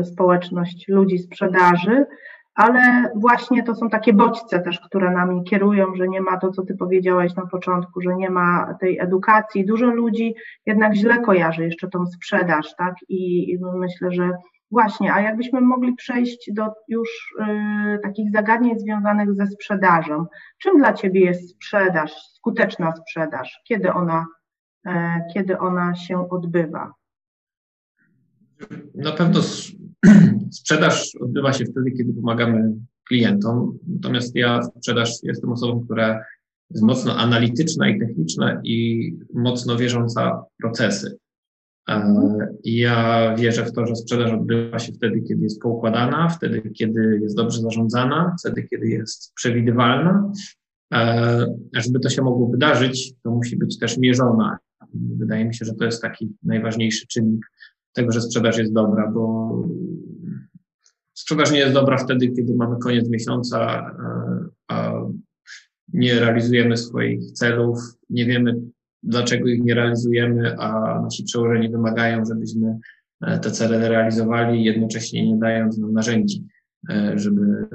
y, 0.00 0.04
społeczność 0.04 0.88
ludzi 0.88 1.18
sprzedaży, 1.18 2.06
ale 2.54 3.10
właśnie 3.14 3.62
to 3.62 3.74
są 3.74 3.88
takie 3.88 4.12
bodźce 4.12 4.60
też, 4.60 4.80
które 4.80 5.10
nami 5.10 5.44
kierują, 5.44 5.94
że 5.94 6.08
nie 6.08 6.20
ma 6.20 6.36
to, 6.38 6.50
co 6.50 6.62
ty 6.62 6.76
powiedziałeś 6.76 7.34
na 7.34 7.46
początku, 7.46 8.00
że 8.00 8.16
nie 8.16 8.30
ma 8.30 8.74
tej 8.80 8.98
edukacji. 8.98 9.66
Dużo 9.66 9.86
ludzi 9.86 10.34
jednak 10.66 10.94
źle 10.94 11.20
kojarzy 11.20 11.64
jeszcze 11.64 11.88
tą 11.88 12.06
sprzedaż, 12.06 12.76
tak? 12.76 12.94
I 13.08 13.58
myślę, 13.74 14.12
że 14.12 14.30
właśnie, 14.70 15.12
a 15.14 15.20
jakbyśmy 15.20 15.60
mogli 15.60 15.94
przejść 15.94 16.50
do 16.52 16.62
już 16.88 17.08
y, 17.40 17.98
takich 18.02 18.30
zagadnień 18.32 18.78
związanych 18.78 19.34
ze 19.34 19.46
sprzedażą. 19.46 20.26
Czym 20.58 20.78
dla 20.78 20.92
ciebie 20.92 21.20
jest 21.20 21.50
sprzedaż, 21.50 22.12
skuteczna 22.34 22.92
sprzedaż? 22.96 23.60
Kiedy 23.64 23.92
ona, 23.92 24.26
y, 24.86 24.90
kiedy 25.34 25.58
ona 25.58 25.94
się 25.94 26.30
odbywa? 26.30 26.94
Na 28.94 29.12
pewno 29.12 29.40
sprzedaż 30.50 31.16
odbywa 31.20 31.52
się 31.52 31.64
wtedy, 31.64 31.90
kiedy 31.90 32.12
pomagamy 32.12 32.72
klientom. 33.08 33.78
Natomiast 33.86 34.34
ja 34.34 34.62
sprzedaż 34.62 35.10
jestem 35.22 35.52
osobą, 35.52 35.84
która 35.84 36.24
jest 36.70 36.84
mocno 36.84 37.16
analityczna 37.16 37.88
i 37.88 37.98
techniczna 37.98 38.60
i 38.64 39.10
mocno 39.34 39.76
wierząca 39.76 40.42
w 40.54 40.62
procesy. 40.62 41.18
E, 41.88 42.48
ja 42.64 43.34
wierzę 43.38 43.64
w 43.64 43.72
to, 43.72 43.86
że 43.86 43.96
sprzedaż 43.96 44.32
odbywa 44.32 44.78
się 44.78 44.92
wtedy, 44.92 45.20
kiedy 45.20 45.42
jest 45.42 45.60
poukładana, 45.60 46.28
wtedy, 46.28 46.70
kiedy 46.70 47.20
jest 47.22 47.36
dobrze 47.36 47.60
zarządzana, 47.60 48.36
wtedy, 48.40 48.62
kiedy 48.62 48.88
jest 48.88 49.34
przewidywalna. 49.34 50.32
E, 50.94 51.46
żeby 51.74 52.00
to 52.00 52.08
się 52.08 52.22
mogło 52.22 52.48
wydarzyć, 52.48 53.12
to 53.22 53.30
musi 53.30 53.56
być 53.56 53.78
też 53.78 53.98
mierzona. 53.98 54.58
Wydaje 54.94 55.44
mi 55.44 55.54
się, 55.54 55.64
że 55.64 55.74
to 55.74 55.84
jest 55.84 56.02
taki 56.02 56.32
najważniejszy 56.42 57.06
czynnik 57.06 57.46
tego, 57.92 58.12
że 58.12 58.20
sprzedaż 58.20 58.58
jest 58.58 58.72
dobra, 58.72 59.10
bo 59.10 59.48
sprzedaż 61.14 61.52
nie 61.52 61.58
jest 61.58 61.74
dobra 61.74 61.98
wtedy, 61.98 62.28
kiedy 62.28 62.54
mamy 62.54 62.76
koniec 62.78 63.08
miesiąca, 63.08 63.90
e, 63.90 64.48
a 64.68 64.92
nie 65.92 66.20
realizujemy 66.20 66.76
swoich 66.76 67.32
celów, 67.32 67.78
nie 68.10 68.26
wiemy, 68.26 68.54
dlaczego 69.02 69.48
ich 69.48 69.64
nie 69.64 69.74
realizujemy, 69.74 70.58
a 70.58 71.00
nasi 71.02 71.24
przełożeni 71.24 71.68
wymagają, 71.68 72.24
żebyśmy 72.24 72.78
e, 73.20 73.38
te 73.38 73.50
cele 73.50 73.88
realizowali, 73.88 74.64
jednocześnie 74.64 75.32
nie 75.32 75.38
dając 75.38 75.78
nam 75.78 75.92
narzędzi, 75.92 76.44
e, 76.90 77.12
żeby 77.18 77.66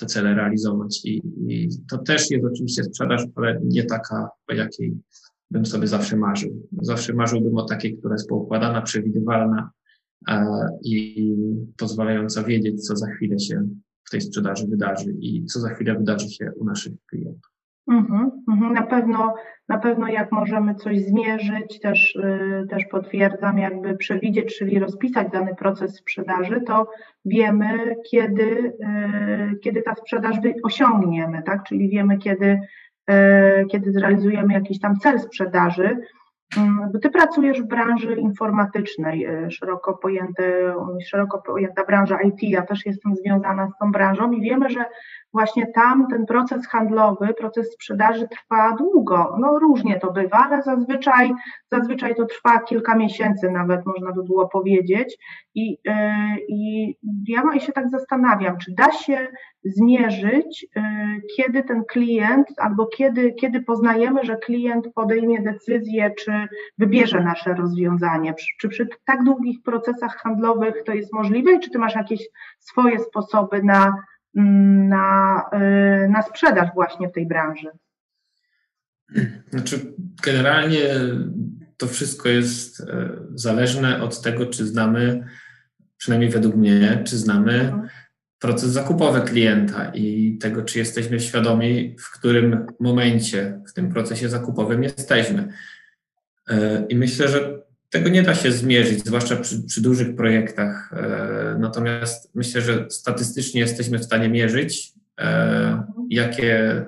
te 0.00 0.06
cele 0.06 0.34
realizować. 0.34 1.00
I, 1.04 1.22
I, 1.48 1.68
to 1.90 1.98
też 1.98 2.30
jest 2.30 2.44
oczywiście 2.44 2.84
sprzedaż, 2.84 3.22
ale 3.34 3.60
nie 3.64 3.84
taka, 3.84 4.28
o 4.48 4.54
jakiej 4.54 4.96
bym 5.50 5.66
sobie 5.66 5.86
zawsze 5.86 6.16
marzył. 6.16 6.68
Zawsze 6.82 7.12
marzyłbym 7.14 7.56
o 7.56 7.64
takiej, 7.64 7.98
która 7.98 8.14
jest 8.14 8.28
poukładana, 8.28 8.82
przewidywalna 8.82 9.70
e, 10.28 10.46
i 10.84 11.26
pozwalająca 11.76 12.42
wiedzieć, 12.42 12.86
co 12.86 12.96
za 12.96 13.06
chwilę 13.06 13.38
się 13.38 13.68
w 14.04 14.10
tej 14.10 14.20
sprzedaży 14.20 14.66
wydarzy 14.66 15.14
i 15.20 15.44
co 15.44 15.60
za 15.60 15.68
chwilę 15.68 15.94
wydarzy 15.94 16.30
się 16.30 16.52
u 16.56 16.64
naszych 16.64 16.92
klientów. 17.10 17.53
Mhm, 17.88 18.30
mhm. 18.48 18.72
Na 18.72 18.82
pewno, 18.82 19.34
na 19.68 19.78
pewno 19.78 20.08
jak 20.08 20.32
możemy 20.32 20.74
coś 20.74 21.00
zmierzyć, 21.00 21.80
też, 21.80 22.16
y, 22.16 22.66
też 22.70 22.84
potwierdzam, 22.84 23.58
jakby 23.58 23.96
przewidzieć, 23.96 24.58
czyli 24.58 24.78
rozpisać 24.78 25.28
dany 25.32 25.54
proces 25.54 25.96
sprzedaży, 25.96 26.60
to 26.66 26.86
wiemy, 27.24 27.96
kiedy, 28.10 28.72
y, 29.52 29.58
kiedy 29.62 29.82
ta 29.82 29.94
sprzedaż 29.94 30.36
osiągniemy, 30.62 31.42
tak? 31.42 31.62
Czyli 31.62 31.88
wiemy, 31.88 32.18
kiedy 32.18 32.60
E, 33.10 33.64
kiedy 33.64 33.92
zrealizujemy 33.92 34.54
jakiś 34.54 34.80
tam 34.80 34.96
cel 34.96 35.20
sprzedaży, 35.20 35.98
mm, 36.56 36.90
bo 36.92 36.98
ty 36.98 37.10
pracujesz 37.10 37.62
w 37.62 37.66
branży 37.66 38.14
informatycznej, 38.14 39.26
szeroko, 39.50 39.94
pojęte, 39.94 40.74
szeroko 41.04 41.38
pojęta 41.38 41.84
branża 41.84 42.18
IT, 42.20 42.42
ja 42.42 42.62
też 42.62 42.86
jestem 42.86 43.16
związana 43.16 43.68
z 43.68 43.78
tą 43.80 43.92
branżą 43.92 44.32
i 44.32 44.40
wiemy, 44.40 44.70
że 44.70 44.84
właśnie 45.34 45.66
tam 45.66 46.06
ten 46.10 46.26
proces 46.26 46.68
handlowy, 46.68 47.34
proces 47.38 47.72
sprzedaży 47.72 48.28
trwa 48.28 48.76
długo. 48.78 49.36
No 49.40 49.58
różnie 49.58 50.00
to 50.00 50.12
bywa, 50.12 50.38
ale 50.38 50.62
zazwyczaj, 50.62 51.32
zazwyczaj 51.72 52.14
to 52.14 52.24
trwa 52.24 52.60
kilka 52.60 52.96
miesięcy 52.96 53.50
nawet, 53.50 53.86
można 53.86 54.12
by 54.12 54.22
było 54.24 54.48
powiedzieć. 54.48 55.16
I, 55.54 55.78
yy, 55.84 55.94
i 56.48 56.94
ja 57.28 57.60
się 57.60 57.72
tak 57.72 57.90
zastanawiam, 57.90 58.58
czy 58.58 58.74
da 58.74 58.92
się 58.92 59.26
zmierzyć, 59.64 60.66
yy, 60.76 60.82
kiedy 61.36 61.62
ten 61.62 61.84
klient, 61.84 62.46
albo 62.56 62.86
kiedy, 62.86 63.32
kiedy 63.32 63.62
poznajemy, 63.62 64.24
że 64.24 64.36
klient 64.36 64.88
podejmie 64.94 65.42
decyzję, 65.42 66.10
czy 66.18 66.32
wybierze 66.78 67.20
nasze 67.20 67.54
rozwiązanie. 67.54 68.34
Czy 68.60 68.68
przy 68.68 68.88
tak 69.04 69.24
długich 69.24 69.62
procesach 69.62 70.16
handlowych 70.16 70.74
to 70.86 70.92
jest 70.92 71.12
możliwe 71.12 71.58
czy 71.58 71.70
ty 71.70 71.78
masz 71.78 71.94
jakieś 71.94 72.28
swoje 72.58 72.98
sposoby 72.98 73.62
na 73.62 73.94
na, 74.34 75.42
y, 75.52 76.08
na 76.08 76.22
sprzedaż 76.22 76.68
właśnie 76.74 77.08
w 77.08 77.12
tej 77.12 77.26
branży? 77.26 77.68
Znaczy, 79.50 79.94
generalnie 80.24 80.80
to 81.76 81.86
wszystko 81.86 82.28
jest 82.28 82.80
e, 82.80 83.10
zależne 83.34 84.02
od 84.02 84.22
tego, 84.22 84.46
czy 84.46 84.66
znamy, 84.66 85.26
przynajmniej 85.96 86.30
według 86.30 86.54
mnie, 86.54 87.02
czy 87.06 87.18
znamy 87.18 87.60
mhm. 87.60 87.88
proces 88.38 88.70
zakupowy 88.70 89.20
klienta 89.20 89.92
i 89.94 90.38
tego, 90.38 90.62
czy 90.62 90.78
jesteśmy 90.78 91.20
świadomi, 91.20 91.96
w 92.00 92.10
którym 92.10 92.66
momencie 92.80 93.60
w 93.68 93.72
tym 93.72 93.92
procesie 93.92 94.28
zakupowym 94.28 94.82
jesteśmy. 94.82 95.48
E, 96.48 96.86
I 96.88 96.96
myślę, 96.96 97.28
że 97.28 97.63
tego 97.94 98.08
nie 98.08 98.22
da 98.22 98.34
się 98.34 98.52
zmierzyć, 98.52 99.06
zwłaszcza 99.06 99.36
przy, 99.36 99.62
przy, 99.62 99.82
dużych 99.82 100.16
projektach. 100.16 100.92
E, 100.92 101.56
natomiast 101.58 102.34
myślę, 102.34 102.60
że 102.60 102.86
statystycznie 102.90 103.60
jesteśmy 103.60 103.98
w 103.98 104.04
stanie 104.04 104.28
mierzyć, 104.28 104.92
e, 105.20 105.86
jakie, 106.10 106.84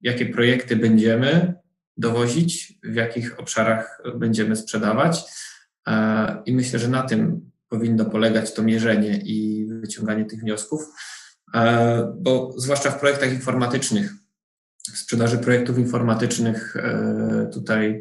jakie 0.00 0.26
projekty 0.26 0.76
będziemy 0.76 1.54
dowozić, 1.96 2.78
w 2.82 2.94
jakich 2.94 3.40
obszarach 3.40 4.02
będziemy 4.16 4.56
sprzedawać. 4.56 5.24
E, 5.88 6.42
I 6.46 6.54
myślę, 6.54 6.78
że 6.78 6.88
na 6.88 7.02
tym 7.02 7.50
powinno 7.68 8.04
polegać 8.04 8.54
to 8.54 8.62
mierzenie 8.62 9.20
i 9.24 9.66
wyciąganie 9.80 10.24
tych 10.24 10.40
wniosków, 10.40 10.82
bo 12.16 12.54
zwłaszcza 12.56 12.90
w 12.90 13.00
projektach 13.00 13.32
informatycznych, 13.32 14.12
w 14.92 14.98
sprzedaży 14.98 15.38
projektów 15.38 15.78
informatycznych 15.78 16.76
tutaj 17.52 18.00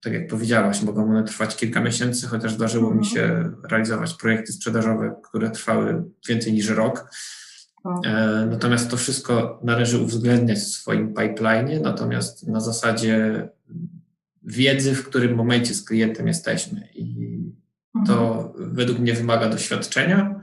tak 0.00 0.12
jak 0.12 0.28
powiedziałaś, 0.28 0.82
mogą 0.82 1.08
one 1.10 1.24
trwać 1.24 1.56
kilka 1.56 1.80
miesięcy, 1.80 2.26
chociaż 2.26 2.52
zdarzyło 2.52 2.94
mi 2.94 3.06
się 3.06 3.22
mhm. 3.22 3.56
realizować 3.70 4.14
projekty 4.14 4.52
sprzedażowe, 4.52 5.14
które 5.24 5.50
trwały 5.50 6.04
więcej 6.28 6.52
niż 6.52 6.68
rok. 6.68 7.10
E, 8.04 8.46
natomiast 8.50 8.90
to 8.90 8.96
wszystko 8.96 9.60
należy 9.64 9.98
uwzględniać 9.98 10.58
w 10.58 10.62
swoim 10.62 11.14
pipeline, 11.14 11.82
natomiast 11.82 12.48
na 12.48 12.60
zasadzie 12.60 13.48
wiedzy, 14.42 14.94
w 14.94 15.08
którym 15.08 15.34
momencie 15.34 15.74
z 15.74 15.84
klientem 15.84 16.28
jesteśmy. 16.28 16.88
I 16.94 17.38
to 18.06 18.44
mhm. 18.46 18.74
według 18.74 18.98
mnie 18.98 19.12
wymaga 19.12 19.48
doświadczenia 19.48 20.40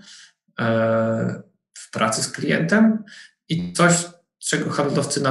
e, 0.60 1.44
w 1.74 1.92
pracy 1.92 2.24
z 2.24 2.32
klientem 2.32 3.04
i 3.50 3.74
coś, 3.74 4.06
czego 4.46 4.70
handlowcy 4.70 5.22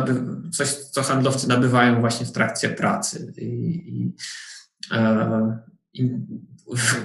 coś, 0.52 0.68
co 0.68 1.02
handlowcy 1.02 1.48
nabywają 1.48 2.00
właśnie 2.00 2.26
w 2.26 2.32
trakcie 2.32 2.68
pracy. 2.68 3.32
I, 3.36 3.44
i, 3.44 4.12
e, 4.92 5.58
i 5.92 6.10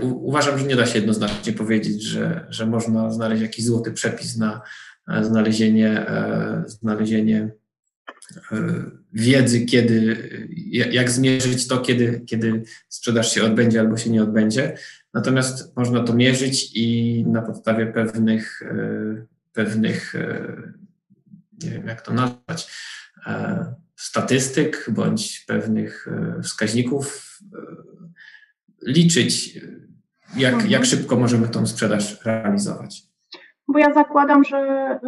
uważam, 0.01 0.59
że 0.59 0.65
nie 0.65 0.75
da 0.75 0.85
się 0.85 0.99
jednoznacznie 0.99 1.53
powiedzieć, 1.53 2.03
że, 2.03 2.47
że 2.49 2.65
można 2.65 3.11
znaleźć 3.11 3.41
jakiś 3.41 3.65
złoty 3.65 3.91
przepis 3.91 4.37
na 4.37 4.61
e, 5.07 5.23
znalezienie, 5.23 6.07
e, 6.07 6.63
znalezienie 6.67 7.51
wiedzy, 9.13 9.65
kiedy, 9.65 10.29
jak 10.69 11.11
zmierzyć 11.11 11.67
to, 11.67 11.77
kiedy, 11.77 12.21
kiedy 12.25 12.63
sprzedaż 12.89 13.33
się 13.33 13.43
odbędzie 13.43 13.79
albo 13.79 13.97
się 13.97 14.09
nie 14.09 14.23
odbędzie. 14.23 14.77
Natomiast 15.13 15.77
można 15.77 16.03
to 16.03 16.13
mierzyć 16.13 16.71
i 16.73 17.25
na 17.27 17.41
podstawie 17.41 17.85
pewnych, 17.85 18.63
pewnych 19.53 20.15
nie 21.63 21.69
wiem 21.69 21.87
jak 21.87 22.01
to 22.01 22.13
nazwać, 22.13 22.71
statystyk 23.95 24.85
bądź 24.89 25.45
pewnych 25.47 26.07
wskaźników 26.43 27.39
liczyć, 28.87 29.59
jak, 30.37 30.53
mhm. 30.53 30.71
jak 30.71 30.85
szybko 30.85 31.15
możemy 31.15 31.47
tą 31.47 31.67
sprzedaż 31.67 32.25
realizować. 32.25 33.09
Bo 33.67 33.79
ja 33.79 33.93
zakładam, 33.93 34.43
że, 34.43 34.99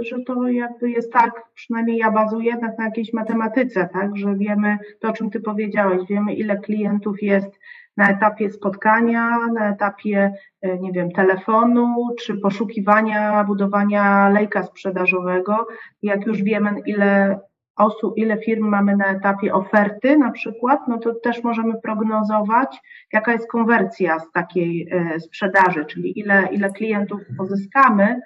że 0.00 0.16
to 0.26 0.48
jakby 0.48 0.90
jest 0.90 1.12
tak, 1.12 1.32
przynajmniej 1.54 1.98
ja 1.98 2.10
bazuję 2.10 2.50
jednak 2.50 2.78
na 2.78 2.84
jakiejś 2.84 3.12
matematyce, 3.12 3.88
tak, 3.92 4.16
że 4.16 4.34
wiemy 4.34 4.78
to, 5.00 5.08
o 5.08 5.12
czym 5.12 5.30
Ty 5.30 5.40
powiedziałeś, 5.40 6.00
wiemy 6.08 6.34
ile 6.34 6.56
klientów 6.56 7.22
jest 7.22 7.50
na 7.96 8.10
etapie 8.10 8.50
spotkania, 8.50 9.38
na 9.54 9.70
etapie, 9.70 10.32
e, 10.62 10.78
nie 10.78 10.92
wiem, 10.92 11.10
telefonu, 11.10 12.08
czy 12.18 12.36
poszukiwania, 12.36 13.44
budowania 13.44 14.28
lejka 14.28 14.62
sprzedażowego. 14.62 15.66
Jak 16.02 16.26
już 16.26 16.42
wiemy, 16.42 16.80
ile 16.86 17.40
osób, 17.76 18.18
ile 18.18 18.38
firm 18.38 18.68
mamy 18.68 18.96
na 18.96 19.06
etapie 19.06 19.54
oferty 19.54 20.16
na 20.16 20.30
przykład, 20.30 20.80
no 20.88 20.98
to 20.98 21.14
też 21.14 21.42
możemy 21.42 21.80
prognozować, 21.80 22.80
jaka 23.12 23.32
jest 23.32 23.50
konwersja 23.50 24.18
z 24.18 24.32
takiej 24.32 24.88
e, 24.90 25.20
sprzedaży, 25.20 25.84
czyli 25.84 26.18
ile, 26.18 26.48
ile 26.52 26.70
klientów 26.70 27.20
pozyskamy, 27.38 28.20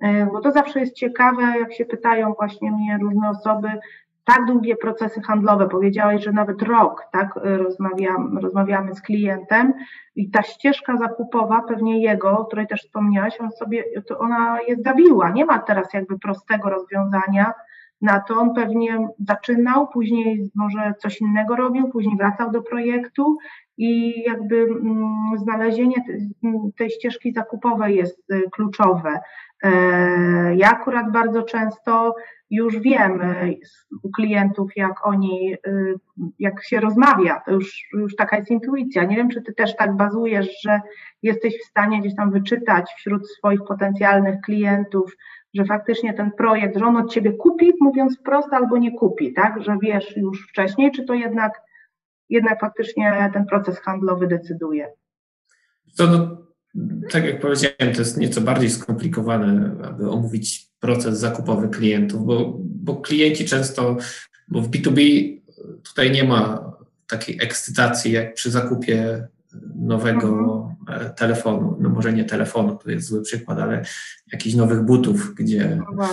e, 0.00 0.26
bo 0.26 0.40
to 0.40 0.52
zawsze 0.52 0.80
jest 0.80 0.94
ciekawe, 0.94 1.42
jak 1.42 1.72
się 1.72 1.84
pytają 1.84 2.32
właśnie 2.32 2.70
mnie 2.70 2.98
różne 3.00 3.30
osoby, 3.30 3.68
tak 4.34 4.46
długie 4.46 4.76
procesy 4.76 5.20
handlowe, 5.20 5.68
powiedziałeś, 5.68 6.24
że 6.24 6.32
nawet 6.32 6.62
rok, 6.62 7.04
tak, 7.12 7.34
rozmawiam, 7.42 8.38
rozmawiamy 8.38 8.94
z 8.94 9.02
klientem 9.02 9.72
i 10.16 10.30
ta 10.30 10.42
ścieżka 10.42 10.96
zakupowa, 10.96 11.62
pewnie 11.68 12.02
jego, 12.02 12.38
o 12.38 12.44
której 12.44 12.66
też 12.66 12.82
wspomniałaś, 12.82 13.40
on 13.40 13.50
sobie, 13.50 13.84
ona 14.18 14.58
jest 14.68 14.84
zawiła, 14.84 15.30
nie 15.30 15.44
ma 15.44 15.58
teraz 15.58 15.94
jakby 15.94 16.18
prostego 16.18 16.70
rozwiązania, 16.70 17.52
na 18.00 18.20
to. 18.20 18.34
On 18.34 18.54
pewnie 18.54 19.08
zaczynał, 19.28 19.88
później 19.88 20.50
może 20.54 20.94
coś 20.98 21.20
innego 21.20 21.56
robił, 21.56 21.88
później 21.88 22.16
wracał 22.16 22.50
do 22.50 22.62
projektu 22.62 23.36
i 23.78 24.22
jakby 24.22 24.56
mm, 24.56 25.38
znalezienie 25.38 25.96
tej 26.78 26.90
ścieżki 26.90 27.32
zakupowej 27.32 27.96
jest 27.96 28.30
y, 28.32 28.42
kluczowe. 28.50 29.20
E, 29.62 29.70
ja 30.56 30.70
akurat 30.70 31.12
bardzo 31.12 31.42
często 31.42 32.14
już 32.50 32.78
wiem 32.78 33.20
y, 33.20 33.56
u 34.02 34.10
klientów, 34.10 34.70
jak 34.76 35.06
oni, 35.06 35.54
y, 35.66 35.94
jak 36.38 36.64
się 36.64 36.80
rozmawia, 36.80 37.42
to 37.46 37.52
już, 37.52 37.88
już 37.92 38.16
taka 38.16 38.36
jest 38.36 38.50
intuicja. 38.50 39.04
Nie 39.04 39.16
wiem, 39.16 39.28
czy 39.28 39.42
ty 39.42 39.54
też 39.54 39.76
tak 39.76 39.96
bazujesz, 39.96 40.62
że 40.62 40.80
jesteś 41.22 41.54
w 41.58 41.68
stanie 41.68 42.00
gdzieś 42.00 42.16
tam 42.16 42.30
wyczytać 42.30 42.92
wśród 42.96 43.30
swoich 43.30 43.60
potencjalnych 43.68 44.40
klientów, 44.40 45.16
że 45.54 45.64
faktycznie 45.64 46.14
ten 46.14 46.30
projekt, 46.32 46.78
że 46.78 46.86
on 46.86 46.96
od 46.96 47.12
ciebie 47.12 47.32
kupi, 47.32 47.72
mówiąc 47.80 48.18
wprost, 48.18 48.52
albo 48.52 48.78
nie 48.78 48.92
kupi, 48.92 49.32
tak? 49.32 49.62
Że 49.62 49.76
wiesz 49.82 50.16
już 50.16 50.48
wcześniej, 50.48 50.92
czy 50.92 51.04
to 51.04 51.14
jednak, 51.14 51.62
jednak 52.28 52.60
faktycznie 52.60 53.30
ten 53.32 53.46
proces 53.46 53.80
handlowy 53.80 54.26
decyduje. 54.26 54.92
No, 55.98 56.06
tak 57.10 57.24
jak 57.24 57.40
powiedziałem, 57.40 57.94
to 57.94 57.98
jest 57.98 58.16
nieco 58.16 58.40
bardziej 58.40 58.70
skomplikowane, 58.70 59.76
aby 59.82 60.10
omówić 60.10 60.68
proces 60.80 61.18
zakupowy 61.18 61.68
klientów, 61.68 62.26
bo, 62.26 62.56
bo 62.58 62.96
klienci 62.96 63.44
często, 63.44 63.96
bo 64.48 64.60
w 64.60 64.70
B2B 64.70 65.00
tutaj 65.82 66.10
nie 66.10 66.24
ma 66.24 66.72
takiej 67.06 67.38
ekscytacji 67.42 68.12
jak 68.12 68.34
przy 68.34 68.50
zakupie 68.50 69.28
nowego 69.76 70.28
mhm. 70.28 71.14
Telefonu, 71.14 71.76
no 71.80 71.88
może 71.88 72.12
nie 72.12 72.24
telefonu, 72.24 72.76
to 72.76 72.90
jest 72.90 73.06
zły 73.06 73.22
przykład, 73.22 73.58
ale 73.58 73.84
jakichś 74.32 74.56
nowych 74.56 74.82
butów, 74.82 75.34
gdzie 75.34 75.78
no 75.98 76.08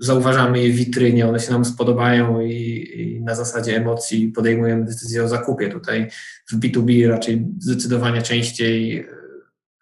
zauważamy 0.00 0.62
je 0.62 0.72
w 0.72 0.76
witrynie, 0.76 1.28
one 1.28 1.40
się 1.40 1.52
nam 1.52 1.64
spodobają 1.64 2.40
i, 2.40 2.52
i, 2.96 3.20
na 3.20 3.34
zasadzie 3.34 3.76
emocji 3.76 4.28
podejmujemy 4.28 4.84
decyzję 4.84 5.24
o 5.24 5.28
zakupie. 5.28 5.68
Tutaj 5.68 6.10
w 6.50 6.58
B2B 6.58 7.08
raczej 7.08 7.46
zdecydowanie 7.58 8.22
częściej, 8.22 8.98
e, 8.98 9.06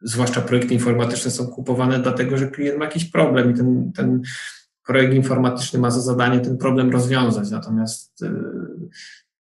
zwłaszcza 0.03 0.41
projekty 0.41 0.75
informatyczne 0.75 1.31
są 1.31 1.47
kupowane 1.47 1.99
dlatego, 1.99 2.39
że 2.39 2.49
klient 2.49 2.79
ma 2.79 2.85
jakiś 2.85 3.05
problem 3.05 3.51
i 3.51 3.55
ten, 3.55 3.93
ten 3.93 4.23
projekt 4.87 5.15
informatyczny 5.15 5.79
ma 5.79 5.91
za 5.91 6.01
zadanie 6.01 6.41
ten 6.41 6.59
problem 6.59 6.91
rozwiązać. 6.91 7.51
Natomiast 7.51 8.25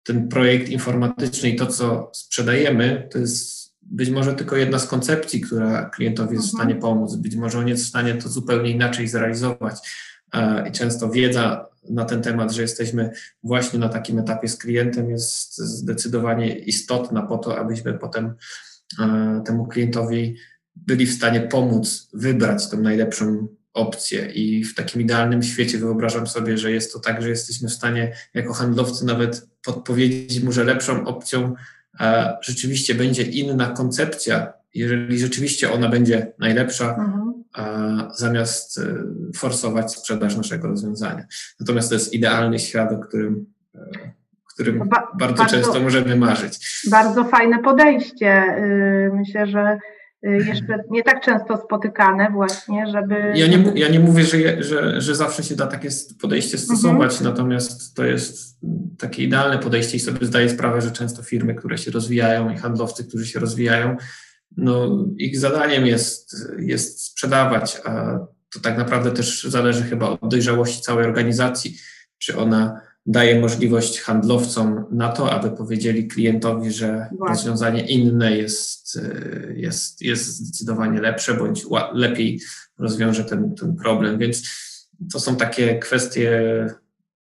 ten 0.02 0.28
projekt 0.28 0.68
informatyczny 0.68 1.50
i 1.50 1.56
to, 1.56 1.66
co 1.66 2.10
sprzedajemy, 2.14 3.08
to 3.12 3.18
jest 3.18 3.66
być 3.82 4.10
może 4.10 4.34
tylko 4.34 4.56
jedna 4.56 4.78
z 4.78 4.86
koncepcji, 4.86 5.40
która 5.40 5.90
klientowi 5.90 6.34
jest 6.34 6.48
w 6.48 6.50
stanie 6.50 6.74
mhm. 6.74 6.80
pomóc. 6.80 7.16
Być 7.16 7.36
może 7.36 7.58
on 7.58 7.68
jest 7.68 7.84
w 7.84 7.88
stanie 7.88 8.14
to 8.14 8.28
zupełnie 8.28 8.70
inaczej 8.70 9.08
zrealizować. 9.08 9.78
E, 10.34 10.68
I 10.68 10.72
często 10.72 11.10
wiedza 11.10 11.66
na 11.90 12.04
ten 12.04 12.22
temat, 12.22 12.52
że 12.52 12.62
jesteśmy 12.62 13.10
właśnie 13.42 13.78
na 13.78 13.88
takim 13.88 14.18
etapie 14.18 14.48
z 14.48 14.58
klientem, 14.58 15.10
jest 15.10 15.58
zdecydowanie 15.58 16.58
istotna 16.58 17.22
po 17.22 17.38
to, 17.38 17.58
abyśmy 17.58 17.94
potem 17.94 18.34
e, 18.98 19.42
temu 19.46 19.66
klientowi 19.66 20.36
byli 20.76 21.06
w 21.06 21.14
stanie 21.14 21.40
pomóc 21.40 22.08
wybrać 22.12 22.70
tą 22.70 22.80
najlepszą 22.80 23.48
opcję. 23.72 24.26
I 24.26 24.64
w 24.64 24.74
takim 24.74 25.02
idealnym 25.02 25.42
świecie 25.42 25.78
wyobrażam 25.78 26.26
sobie, 26.26 26.58
że 26.58 26.72
jest 26.72 26.92
to 26.92 27.00
tak, 27.00 27.22
że 27.22 27.28
jesteśmy 27.28 27.68
w 27.68 27.72
stanie 27.72 28.12
jako 28.34 28.52
handlowcy 28.52 29.06
nawet 29.06 29.48
podpowiedzieć 29.64 30.42
mu, 30.42 30.52
że 30.52 30.64
lepszą 30.64 31.04
opcją 31.04 31.54
e, 32.00 32.36
rzeczywiście 32.42 32.94
będzie 32.94 33.22
inna 33.22 33.70
koncepcja, 33.70 34.52
jeżeli 34.74 35.18
rzeczywiście 35.18 35.72
ona 35.72 35.88
będzie 35.88 36.32
najlepsza, 36.38 36.88
mhm. 36.88 37.25
Zamiast 38.14 38.78
e, 38.78 38.82
forsować 39.36 39.92
sprzedaż 39.92 40.36
naszego 40.36 40.68
rozwiązania. 40.68 41.24
Natomiast 41.60 41.88
to 41.88 41.94
jest 41.94 42.12
idealny 42.12 42.58
świat, 42.58 42.92
o 42.92 42.98
którym, 42.98 43.46
e, 43.74 43.80
którym 44.54 44.78
ba 44.78 44.86
bardzo, 44.86 45.16
bardzo 45.18 45.56
często 45.56 45.80
możemy 45.80 46.16
marzyć. 46.16 46.82
Bardzo 46.90 47.24
fajne 47.24 47.58
podejście. 47.58 48.42
Y, 48.58 49.10
myślę, 49.14 49.46
że 49.46 49.78
Y, 50.26 50.44
jeszcze 50.46 50.84
nie 50.90 51.02
tak 51.02 51.24
często 51.24 51.56
spotykane 51.56 52.30
właśnie, 52.30 52.86
żeby... 52.86 53.14
Ja 53.34 53.46
nie, 53.46 53.72
ja 53.74 53.88
nie 53.88 54.00
mówię, 54.00 54.24
że, 54.24 54.62
że, 54.62 55.00
że 55.00 55.14
zawsze 55.14 55.42
się 55.42 55.56
da 55.56 55.66
takie 55.66 55.88
podejście 56.20 56.58
stosować, 56.58 57.12
mhm. 57.12 57.30
natomiast 57.30 57.96
to 57.96 58.04
jest 58.04 58.58
takie 58.98 59.22
idealne 59.22 59.58
podejście 59.58 59.96
i 59.96 60.00
sobie 60.00 60.26
zdaję 60.26 60.48
sprawę, 60.48 60.80
że 60.80 60.90
często 60.90 61.22
firmy, 61.22 61.54
które 61.54 61.78
się 61.78 61.90
rozwijają 61.90 62.50
i 62.50 62.56
handlowcy, 62.56 63.04
którzy 63.04 63.26
się 63.26 63.38
rozwijają, 63.38 63.96
no 64.56 65.04
ich 65.16 65.38
zadaniem 65.38 65.86
jest, 65.86 66.36
jest 66.58 67.04
sprzedawać, 67.04 67.80
a 67.84 68.18
to 68.52 68.60
tak 68.60 68.78
naprawdę 68.78 69.10
też 69.10 69.44
zależy 69.44 69.82
chyba 69.82 70.08
od 70.08 70.30
dojrzałości 70.30 70.82
całej 70.82 71.06
organizacji, 71.06 71.78
czy 72.18 72.38
ona 72.38 72.80
daje 73.06 73.40
możliwość 73.40 74.00
handlowcom 74.00 74.84
na 74.90 75.12
to, 75.12 75.32
aby 75.32 75.50
powiedzieli 75.50 76.08
klientowi, 76.08 76.72
że 76.72 77.08
Właśnie. 77.12 77.34
rozwiązanie 77.34 77.86
inne 77.86 78.36
jest, 78.36 79.00
jest, 79.54 80.02
jest 80.02 80.24
zdecydowanie 80.24 81.00
lepsze 81.00 81.34
bądź 81.34 81.66
lepiej 81.92 82.40
rozwiąże 82.78 83.24
ten, 83.24 83.54
ten 83.54 83.76
problem. 83.76 84.18
Więc 84.18 84.42
to 85.12 85.20
są 85.20 85.36
takie 85.36 85.78
kwestie 85.78 86.40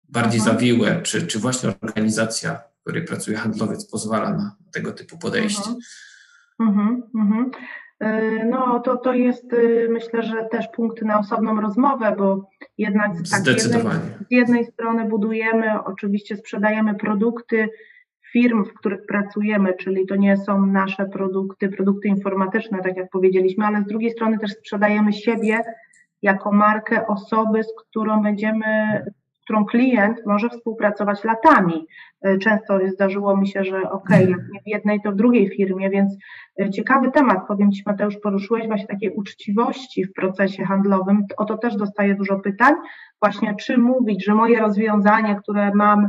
bardziej 0.10 0.42
Aha. 0.42 0.52
zawiłe, 0.52 1.02
czy, 1.02 1.28
czy 1.28 1.40
właśnie 1.40 1.74
organizacja, 1.82 2.62
w 2.80 2.82
której 2.82 3.06
pracuje 3.06 3.38
handlowiec, 3.38 3.86
pozwala 3.86 4.30
na 4.30 4.56
tego 4.72 4.92
typu 4.92 5.18
podejście. 5.18 5.70
Mhm, 6.60 7.04
mhm. 7.16 7.52
E, 8.00 8.46
no, 8.46 8.80
to, 8.80 8.98
to 8.98 9.14
jest 9.14 9.54
y, 9.54 9.88
myślę, 9.92 10.24
że 10.24 10.46
też 10.52 10.68
punkt 10.68 11.02
na 11.02 11.20
osobną 11.20 11.62
rozmowę, 11.62 12.16
bo 12.18 12.50
jednak 12.78 13.12
tak, 13.32 13.42
z, 13.42 13.48
jednej, 13.48 13.82
z 14.28 14.32
jednej 14.32 14.66
strony 14.66 15.06
budujemy, 15.06 15.84
oczywiście 15.84 16.38
sprzedajemy 16.38 16.96
produkty 16.96 17.70
firm, 18.32 18.66
w 18.66 18.74
których 18.74 19.06
pracujemy, 19.06 19.74
czyli 19.74 20.06
to 20.06 20.16
nie 20.16 20.38
są 20.38 20.66
nasze 20.66 21.06
produkty, 21.06 21.70
produkty 21.70 22.08
informatyczne, 22.08 22.82
tak 22.82 22.98
jak 22.98 23.10
powiedzieliśmy, 23.10 23.66
ale 23.66 23.82
z 23.82 23.88
drugiej 23.88 24.12
strony 24.12 24.40
też 24.40 24.52
sprzedajemy 24.52 25.14
siebie 25.14 25.62
jako 26.22 26.52
markę 26.52 27.08
osoby, 27.08 27.64
z 27.64 27.74
którą 27.82 28.22
będziemy 28.24 28.66
którą 29.48 29.66
klient 29.66 30.18
może 30.26 30.50
współpracować 30.50 31.24
latami. 31.24 31.88
E, 32.22 32.38
często 32.38 32.80
zdarzyło 32.88 33.38
mi 33.38 33.48
się, 33.48 33.64
że 33.64 33.90
ok, 33.92 34.10
jak 34.10 34.50
nie 34.54 34.62
w 34.66 34.68
jednej, 34.68 35.02
to 35.02 35.12
w 35.12 35.16
drugiej 35.16 35.50
firmie, 35.50 35.90
więc 35.90 36.18
e, 36.62 36.70
ciekawy 36.70 37.12
temat, 37.12 37.48
powiem 37.48 37.72
Ci 37.72 37.84
Mateusz, 37.86 38.18
poruszyłeś 38.18 38.68
właśnie 38.68 38.88
takiej 38.88 39.10
uczciwości 39.16 40.06
w 40.06 40.14
procesie 40.14 40.66
handlowym. 40.66 41.26
O 41.38 41.46
to 41.46 41.58
też 41.58 41.76
dostaję 41.76 42.16
dużo 42.16 42.40
pytań. 42.40 42.74
Właśnie 43.22 43.56
czy 43.56 43.78
mówić, 43.78 44.26
że 44.26 44.36
moje 44.36 44.60
rozwiązanie, 44.60 45.36
które 45.36 45.72
mam 45.76 46.08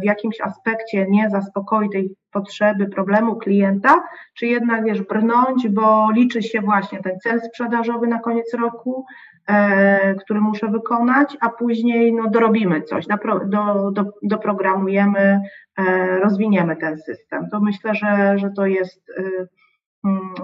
w 0.00 0.04
jakimś 0.04 0.40
aspekcie 0.40 1.06
nie 1.10 1.30
zaspokoi 1.30 1.90
tej 1.90 2.14
potrzeby, 2.32 2.86
problemu 2.86 3.36
klienta, 3.36 4.04
czy 4.34 4.46
jednak 4.46 4.84
wiesz, 4.84 5.02
brnąć, 5.02 5.68
bo 5.68 6.10
liczy 6.12 6.42
się 6.42 6.60
właśnie 6.60 7.02
ten 7.02 7.18
cel 7.18 7.40
sprzedażowy 7.40 8.06
na 8.06 8.18
koniec 8.18 8.54
roku, 8.54 9.04
e, 9.48 10.14
który 10.14 10.40
muszę 10.40 10.68
wykonać, 10.68 11.36
a 11.40 11.48
później 11.48 12.12
no, 12.12 12.30
dorobimy 12.30 12.82
coś, 12.82 13.06
do, 13.46 13.90
do, 13.90 14.04
doprogramujemy, 14.22 15.40
e, 15.78 16.18
rozwiniemy 16.20 16.76
ten 16.76 16.98
system. 16.98 17.48
To 17.50 17.60
myślę, 17.60 17.94
że, 17.94 18.38
że 18.38 18.50
to 18.56 18.66
jest, 18.66 19.02
mm, 19.18 19.46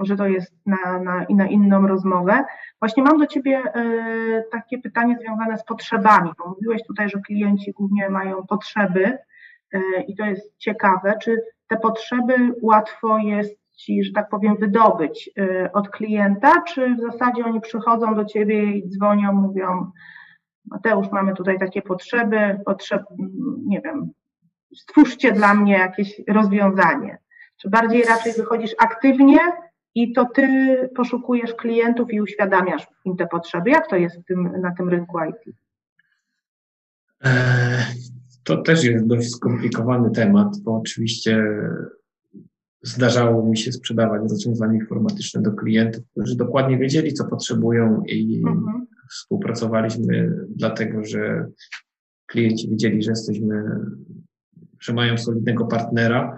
że 0.01 0.15
to 0.15 0.27
jest 0.27 0.53
na, 0.65 0.99
na, 0.99 1.25
na 1.29 1.47
inną 1.47 1.87
rozmowę. 1.87 2.43
Właśnie 2.79 3.03
mam 3.03 3.17
do 3.17 3.27
Ciebie 3.27 3.63
takie 4.51 4.77
pytanie 4.77 5.17
związane 5.21 5.57
z 5.57 5.63
potrzebami, 5.63 6.31
bo 6.37 6.49
mówiłeś 6.49 6.83
tutaj, 6.83 7.09
że 7.09 7.19
klienci 7.19 7.71
głównie 7.71 8.09
mają 8.09 8.47
potrzeby 8.47 9.17
i 10.07 10.15
to 10.15 10.25
jest 10.25 10.57
ciekawe, 10.57 11.13
czy 11.21 11.37
te 11.67 11.77
potrzeby 11.77 12.33
łatwo 12.61 13.17
jest 13.17 13.65
ci, 13.75 14.03
że 14.03 14.11
tak 14.11 14.29
powiem, 14.29 14.55
wydobyć 14.59 15.29
y, 15.39 15.71
od 15.71 15.89
klienta, 15.89 16.61
czy 16.61 16.95
w 16.95 17.01
zasadzie 17.01 17.45
oni 17.45 17.61
przychodzą 17.61 18.15
do 18.15 18.25
ciebie 18.25 18.63
i 18.63 18.89
dzwonią, 18.89 19.33
mówią, 19.33 19.91
Mateusz, 20.65 21.11
mamy 21.11 21.33
tutaj 21.33 21.59
takie 21.59 21.81
potrzeby, 21.81 22.59
potrzeb, 22.65 23.03
nie 23.65 23.81
wiem, 23.81 24.11
stwórzcie 24.75 25.31
dla 25.31 25.53
mnie 25.53 25.73
jakieś 25.73 26.21
rozwiązanie. 26.27 27.17
Czy 27.57 27.69
bardziej 27.69 28.03
raczej 28.03 28.33
wychodzisz 28.33 28.71
aktywnie 28.79 29.37
i 29.95 30.13
to 30.13 30.25
ty 30.25 30.77
poszukujesz 30.95 31.53
klientów 31.53 32.13
i 32.13 32.21
uświadamiasz 32.21 32.87
im 33.05 33.17
te 33.17 33.27
potrzeby? 33.27 33.69
Jak 33.69 33.89
to 33.89 33.95
jest 33.95 34.15
tym, 34.27 34.61
na 34.61 34.71
tym 34.71 34.89
rynku 34.89 35.17
IT? 35.19 35.55
E, 37.25 37.85
to 38.43 38.57
też 38.57 38.83
jest 38.83 39.07
dość 39.07 39.31
skomplikowany 39.31 40.11
temat, 40.11 40.59
bo 40.63 40.75
oczywiście 40.75 41.43
zdarzało 42.81 43.45
mi 43.45 43.57
się 43.57 43.71
sprzedawać 43.71 44.21
rozwiązania 44.21 44.73
informatyczne 44.73 45.41
do 45.41 45.51
klientów, 45.51 46.03
którzy 46.11 46.35
dokładnie 46.35 46.77
wiedzieli, 46.77 47.13
co 47.13 47.25
potrzebują 47.25 48.03
i 48.07 48.43
mhm. 48.47 48.85
współpracowaliśmy 49.11 50.31
dlatego, 50.49 51.05
że 51.05 51.45
klienci 52.25 52.69
widzieli, 52.69 53.03
że 53.03 53.11
jesteśmy, 53.11 53.63
że 54.79 54.93
mają 54.93 55.17
solidnego 55.17 55.65
partnera, 55.65 56.37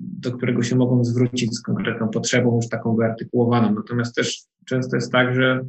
do 0.00 0.32
którego 0.32 0.62
się 0.62 0.76
mogą 0.76 1.04
zwrócić 1.04 1.54
z 1.54 1.62
konkretną 1.62 2.08
potrzebą, 2.08 2.56
już 2.56 2.68
taką 2.68 2.96
wyartykułowaną. 2.96 3.74
Natomiast 3.74 4.14
też 4.14 4.42
często 4.64 4.96
jest 4.96 5.12
tak, 5.12 5.34
że 5.34 5.60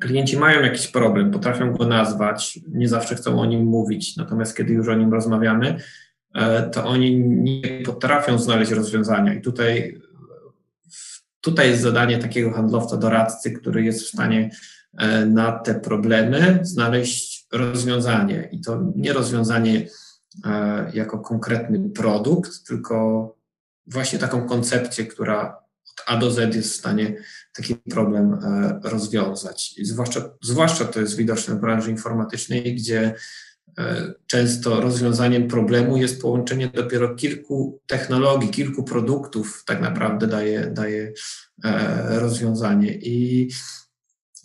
klienci 0.00 0.36
mają 0.36 0.62
jakiś 0.62 0.88
problem, 0.88 1.30
potrafią 1.30 1.72
go 1.72 1.86
nazwać, 1.86 2.60
nie 2.68 2.88
zawsze 2.88 3.14
chcą 3.14 3.40
o 3.40 3.46
nim 3.46 3.64
mówić, 3.64 4.16
natomiast 4.16 4.56
kiedy 4.56 4.72
już 4.72 4.88
o 4.88 4.94
nim 4.94 5.12
rozmawiamy, 5.12 5.76
E, 6.34 6.62
to 6.62 6.84
oni 6.84 7.20
nie 7.20 7.82
potrafią 7.84 8.38
znaleźć 8.38 8.72
rozwiązania. 8.72 9.34
I 9.34 9.40
tutaj, 9.40 10.00
tutaj 11.40 11.68
jest 11.68 11.82
zadanie 11.82 12.18
takiego 12.18 12.50
handlowca, 12.50 12.96
doradcy, 12.96 13.52
który 13.52 13.84
jest 13.84 14.02
w 14.02 14.08
stanie 14.08 14.50
e, 14.98 15.26
na 15.26 15.52
te 15.52 15.74
problemy 15.74 16.58
znaleźć 16.62 17.46
rozwiązanie. 17.52 18.48
I 18.52 18.60
to 18.60 18.92
nie 18.96 19.12
rozwiązanie 19.12 19.78
e, 19.78 19.88
jako 20.92 21.18
konkretny 21.18 21.90
produkt, 21.90 22.66
tylko 22.66 23.36
właśnie 23.86 24.18
taką 24.18 24.46
koncepcję, 24.46 25.06
która 25.06 25.56
od 25.92 26.04
A 26.06 26.16
do 26.16 26.30
Z 26.30 26.54
jest 26.54 26.72
w 26.72 26.76
stanie 26.76 27.16
taki 27.56 27.76
problem 27.76 28.38
rozwiązać. 28.82 29.78
I 29.78 29.84
zwłaszcza, 29.84 30.30
zwłaszcza 30.42 30.84
to 30.84 31.00
jest 31.00 31.16
widoczne 31.16 31.54
w 31.54 31.60
branży 31.60 31.90
informatycznej, 31.90 32.74
gdzie 32.74 33.14
E, 33.78 34.12
często 34.26 34.80
rozwiązaniem 34.80 35.48
problemu 35.48 35.96
jest 35.96 36.22
połączenie 36.22 36.68
dopiero 36.74 37.14
kilku 37.14 37.80
technologii, 37.86 38.48
kilku 38.48 38.84
produktów, 38.84 39.62
tak 39.66 39.80
naprawdę 39.80 40.26
daje, 40.26 40.66
daje 40.66 41.12
e, 41.64 42.20
rozwiązanie. 42.20 42.94
I, 42.94 43.50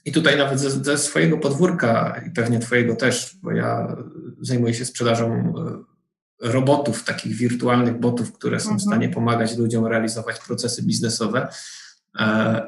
i 0.05 0.11
tutaj 0.11 0.37
nawet 0.37 0.59
ze, 0.59 0.69
ze 0.69 0.97
swojego 0.97 1.37
podwórka 1.37 2.21
i 2.27 2.31
pewnie 2.31 2.59
Twojego 2.59 2.95
też, 2.95 3.35
bo 3.41 3.51
ja 3.51 3.95
zajmuję 4.41 4.73
się 4.73 4.85
sprzedażą 4.85 5.33
e, 5.33 6.49
robotów, 6.51 7.03
takich 7.03 7.35
wirtualnych 7.35 7.99
botów, 7.99 8.33
które 8.33 8.59
są 8.59 8.77
w 8.77 8.81
stanie 8.81 9.05
mhm. 9.05 9.13
pomagać 9.13 9.57
ludziom 9.57 9.85
realizować 9.85 10.39
procesy 10.39 10.83
biznesowe. 10.83 11.47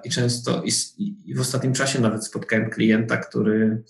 I 0.04 0.10
często, 0.10 0.64
i, 0.64 0.72
i 1.26 1.36
w 1.36 1.42
ostatnim 1.42 1.74
czasie 1.74 2.02
nawet 2.02 2.26
spotkałem 2.26 2.70
klienta, 2.70 3.18
który 3.18 3.84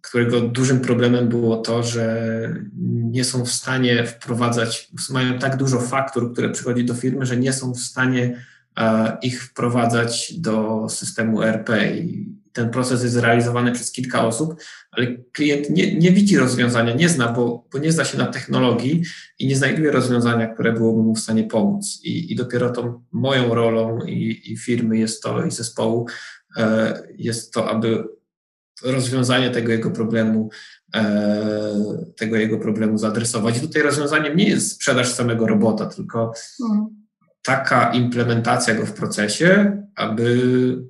którego 0.00 0.40
dużym 0.40 0.80
problemem 0.80 1.28
było 1.28 1.56
to, 1.56 1.82
że 1.82 2.54
nie 2.82 3.24
są 3.24 3.44
w 3.44 3.50
stanie 3.50 4.06
wprowadzać, 4.06 4.90
mają 5.10 5.38
tak 5.38 5.56
dużo 5.56 5.80
faktur, 5.80 6.32
które 6.32 6.50
przychodzi 6.50 6.84
do 6.84 6.94
firmy, 6.94 7.26
że 7.26 7.36
nie 7.36 7.52
są 7.52 7.72
w 7.72 7.80
stanie 7.80 8.44
e, 8.78 9.18
ich 9.22 9.44
wprowadzać 9.44 10.34
do 10.38 10.86
systemu 10.88 11.42
RP. 11.42 11.96
I 11.96 12.39
ten 12.52 12.70
proces 12.70 13.02
jest 13.02 13.16
realizowany 13.16 13.72
przez 13.72 13.92
kilka 13.92 14.26
osób, 14.26 14.54
ale 14.90 15.06
klient 15.32 15.70
nie, 15.70 15.94
nie 15.94 16.12
widzi 16.12 16.38
rozwiązania, 16.38 16.94
nie 16.94 17.08
zna, 17.08 17.32
bo, 17.32 17.66
bo 17.72 17.78
nie 17.78 17.92
zna 17.92 18.04
się 18.04 18.18
na 18.18 18.26
technologii 18.26 19.02
i 19.38 19.46
nie 19.46 19.56
znajduje 19.56 19.90
rozwiązania, 19.90 20.46
które 20.46 20.72
byłoby 20.72 21.02
mu 21.02 21.14
w 21.14 21.20
stanie 21.20 21.44
pomóc. 21.44 22.00
I, 22.02 22.32
i 22.32 22.36
dopiero 22.36 22.70
tą 22.70 23.02
moją 23.12 23.54
rolą 23.54 23.98
i, 24.06 24.42
i 24.52 24.56
firmy 24.56 24.98
jest 24.98 25.22
to, 25.22 25.44
i 25.44 25.50
zespołu, 25.50 26.06
e, 26.56 27.02
jest 27.18 27.52
to, 27.52 27.70
aby 27.70 28.04
rozwiązanie 28.82 29.50
tego 29.50 29.72
jego 29.72 29.90
problemu, 29.90 30.50
e, 30.94 31.74
tego 32.16 32.36
jego 32.36 32.58
problemu 32.58 32.98
zaadresować. 32.98 33.56
I 33.56 33.60
tutaj 33.60 33.82
rozwiązaniem 33.82 34.36
nie 34.36 34.48
jest 34.48 34.72
sprzedaż 34.72 35.12
samego 35.12 35.46
robota, 35.46 35.86
tylko 35.86 36.32
mhm. 36.62 36.86
taka 37.42 37.92
implementacja 37.92 38.74
go 38.74 38.86
w 38.86 38.92
procesie, 38.92 39.82
aby 39.94 40.89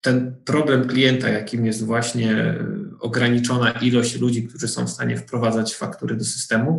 ten 0.00 0.36
problem 0.44 0.88
klienta, 0.88 1.28
jakim 1.28 1.66
jest 1.66 1.86
właśnie 1.86 2.54
ograniczona 3.00 3.70
ilość 3.70 4.20
ludzi, 4.20 4.48
którzy 4.48 4.68
są 4.68 4.86
w 4.86 4.90
stanie 4.90 5.16
wprowadzać 5.16 5.74
faktury 5.74 6.16
do 6.16 6.24
systemu, 6.24 6.78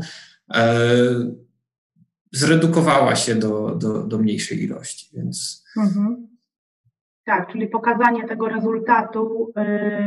e, 0.53 0.85
zredukowała 2.31 3.15
się 3.15 3.35
do, 3.35 3.75
do, 3.75 4.03
do 4.03 4.17
mniejszej 4.17 4.63
ilości. 4.63 5.09
Więc 5.17 5.65
mhm. 5.77 6.27
Tak, 7.23 7.51
czyli 7.51 7.67
pokazanie 7.67 8.27
tego 8.27 8.49
rezultatu 8.49 9.53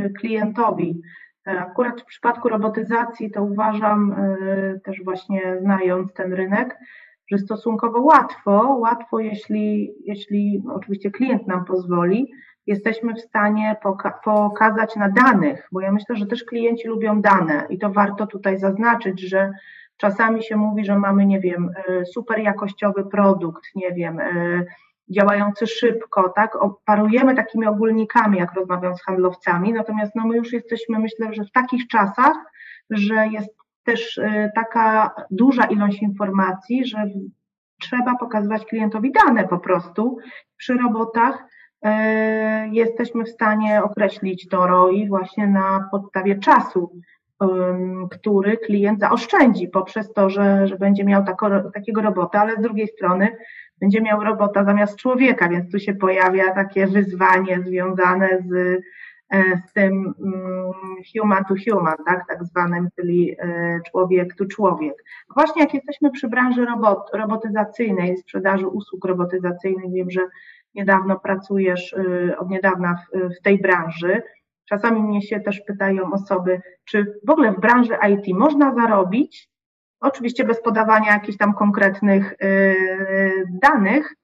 y, 0.07 0.13
klientowi. 0.13 1.03
E, 1.47 1.51
akurat 1.51 2.01
w 2.01 2.05
przypadku 2.05 2.49
robotyzacji 2.49 3.31
to 3.31 3.45
uważam, 3.45 4.15
też 4.85 5.05
właśnie 5.05 5.59
znając 5.61 6.13
ten 6.13 6.33
rynek, 6.33 6.79
że 7.31 7.39
stosunkowo 7.39 8.03
łatwo, 8.03 8.77
łatwo 8.81 9.21
jeśli, 9.21 9.95
jeśli 10.05 10.63
oczywiście 10.73 11.11
klient 11.11 11.47
nam 11.47 11.65
pozwoli, 11.65 12.33
jesteśmy 12.67 13.15
w 13.15 13.21
stanie 13.21 13.77
poka 13.83 14.11
pokazać 14.25 14.97
na 14.97 15.09
danych, 15.09 15.69
bo 15.73 15.81
ja 15.81 15.93
myślę, 15.93 16.17
że 16.17 16.27
też 16.27 16.45
klienci 16.45 16.89
lubią 16.89 17.21
dane 17.21 17.67
i 17.71 17.79
to 17.79 17.91
warto 17.91 18.27
tutaj 18.27 18.59
zaznaczyć, 18.59 19.21
że 19.21 19.51
czasami 19.97 20.43
się 20.43 20.57
mówi, 20.57 20.85
że 20.85 20.99
mamy, 20.99 21.27
nie 21.27 21.41
wiem, 21.41 21.71
y, 21.89 22.07
super 22.07 22.39
jakościowy 22.39 23.05
produkt, 23.05 23.65
nie 23.75 23.93
wiem, 23.93 24.21
działający 25.09 25.67
szybko, 25.67 26.29
tak? 26.29 26.57
Oparujemy 26.57 27.35
takimi 27.35 27.67
ogólnikami, 27.67 28.39
jak 28.39 28.53
rozmawiam 28.53 28.97
z 28.97 29.03
handlowcami, 29.03 29.73
natomiast 29.73 30.13
no 30.15 30.27
my 30.27 30.37
już 30.37 30.53
jesteśmy, 30.53 30.99
myślę, 30.99 31.35
że 31.35 31.45
w 31.45 31.53
takich 31.53 31.89
czasach, 31.89 32.37
że 32.91 33.29
jest 33.29 33.51
też 33.85 34.19
y, 34.19 34.51
taka 34.55 35.15
duża 35.31 35.65
ilość 35.65 36.03
informacji, 36.03 36.87
że 36.87 36.99
trzeba 37.81 38.17
pokazywać 38.19 38.67
klientowi 38.67 39.13
dane 39.13 39.49
po 39.49 39.59
prostu. 39.59 40.19
Przy 40.57 40.75
robotach 40.75 41.45
jesteśmy 42.71 43.25
w 43.25 43.29
stanie 43.29 43.83
określić 43.83 44.49
to 44.49 44.67
ROI 44.67 45.09
właśnie 45.09 45.47
na 45.47 45.89
podstawie 45.91 46.39
czasu, 46.39 47.01
który 48.11 48.57
klient 48.57 49.01
zaoszczędzi 49.01 49.69
poprzez 49.69 50.13
to, 50.13 50.31
że, 50.31 50.67
że 50.67 50.77
będzie 50.77 51.05
miał 51.05 51.25
tako, 51.25 51.71
takiego 51.71 52.03
robota, 52.03 52.41
ale 52.41 52.57
z 52.57 52.61
drugiej 52.61 52.89
strony 52.89 53.37
będzie 53.81 54.01
miał 54.01 54.25
robota 54.25 54.65
zamiast 54.65 54.97
człowieka, 54.97 55.49
więc 55.49 55.73
tu 55.73 55.79
się 55.79 55.95
pojawia 55.95 56.55
takie 56.55 56.87
wyzwanie 56.87 57.63
związane 57.63 58.29
z, 58.47 58.83
e, 59.31 59.43
z 59.69 59.73
tym 59.73 60.15
mm, 60.25 60.73
human 61.17 61.45
to 61.45 61.55
human, 61.69 61.97
tak, 62.07 62.25
tak 62.29 62.45
zwanym, 62.45 62.89
czyli 62.97 63.37
e, 63.39 63.81
człowiek 63.91 64.35
to 64.35 64.47
człowiek. 64.47 65.05
Właśnie 65.35 65.63
jak 65.63 65.75
jesteśmy 65.75 66.11
przy 66.11 66.29
branży 66.29 66.65
robot, 66.65 67.11
robotyzacyjnej, 67.15 68.17
sprzedaży 68.17 68.67
usług 68.67 69.05
robotyzacyjnych, 69.05 69.93
wiem, 69.93 70.11
że 70.11 70.21
niedawno 70.75 71.21
pracujesz, 71.21 71.95
e, 71.95 72.39
od 72.39 72.51
niedawna 72.51 72.95
w, 72.95 73.35
w 73.39 73.43
tej 73.43 73.61
branży, 73.61 74.23
Czasami 74.69 75.03
mnie 75.03 75.23
się 75.23 75.41
też 75.41 75.61
pytają 75.61 76.13
osoby, 76.13 76.61
czy 76.85 77.21
w 77.27 77.31
ogóle 77.31 77.53
w 77.53 77.61
branży 77.61 77.97
IT 78.13 78.37
można 78.37 78.75
zarobić, 78.75 79.49
oczywiście 80.01 80.45
bez 80.45 80.63
podawania 80.63 81.13
jakichś 81.13 81.39
tam 81.39 81.55
konkretnych 81.55 82.33
y, 82.33 82.77
danych, 83.63 84.15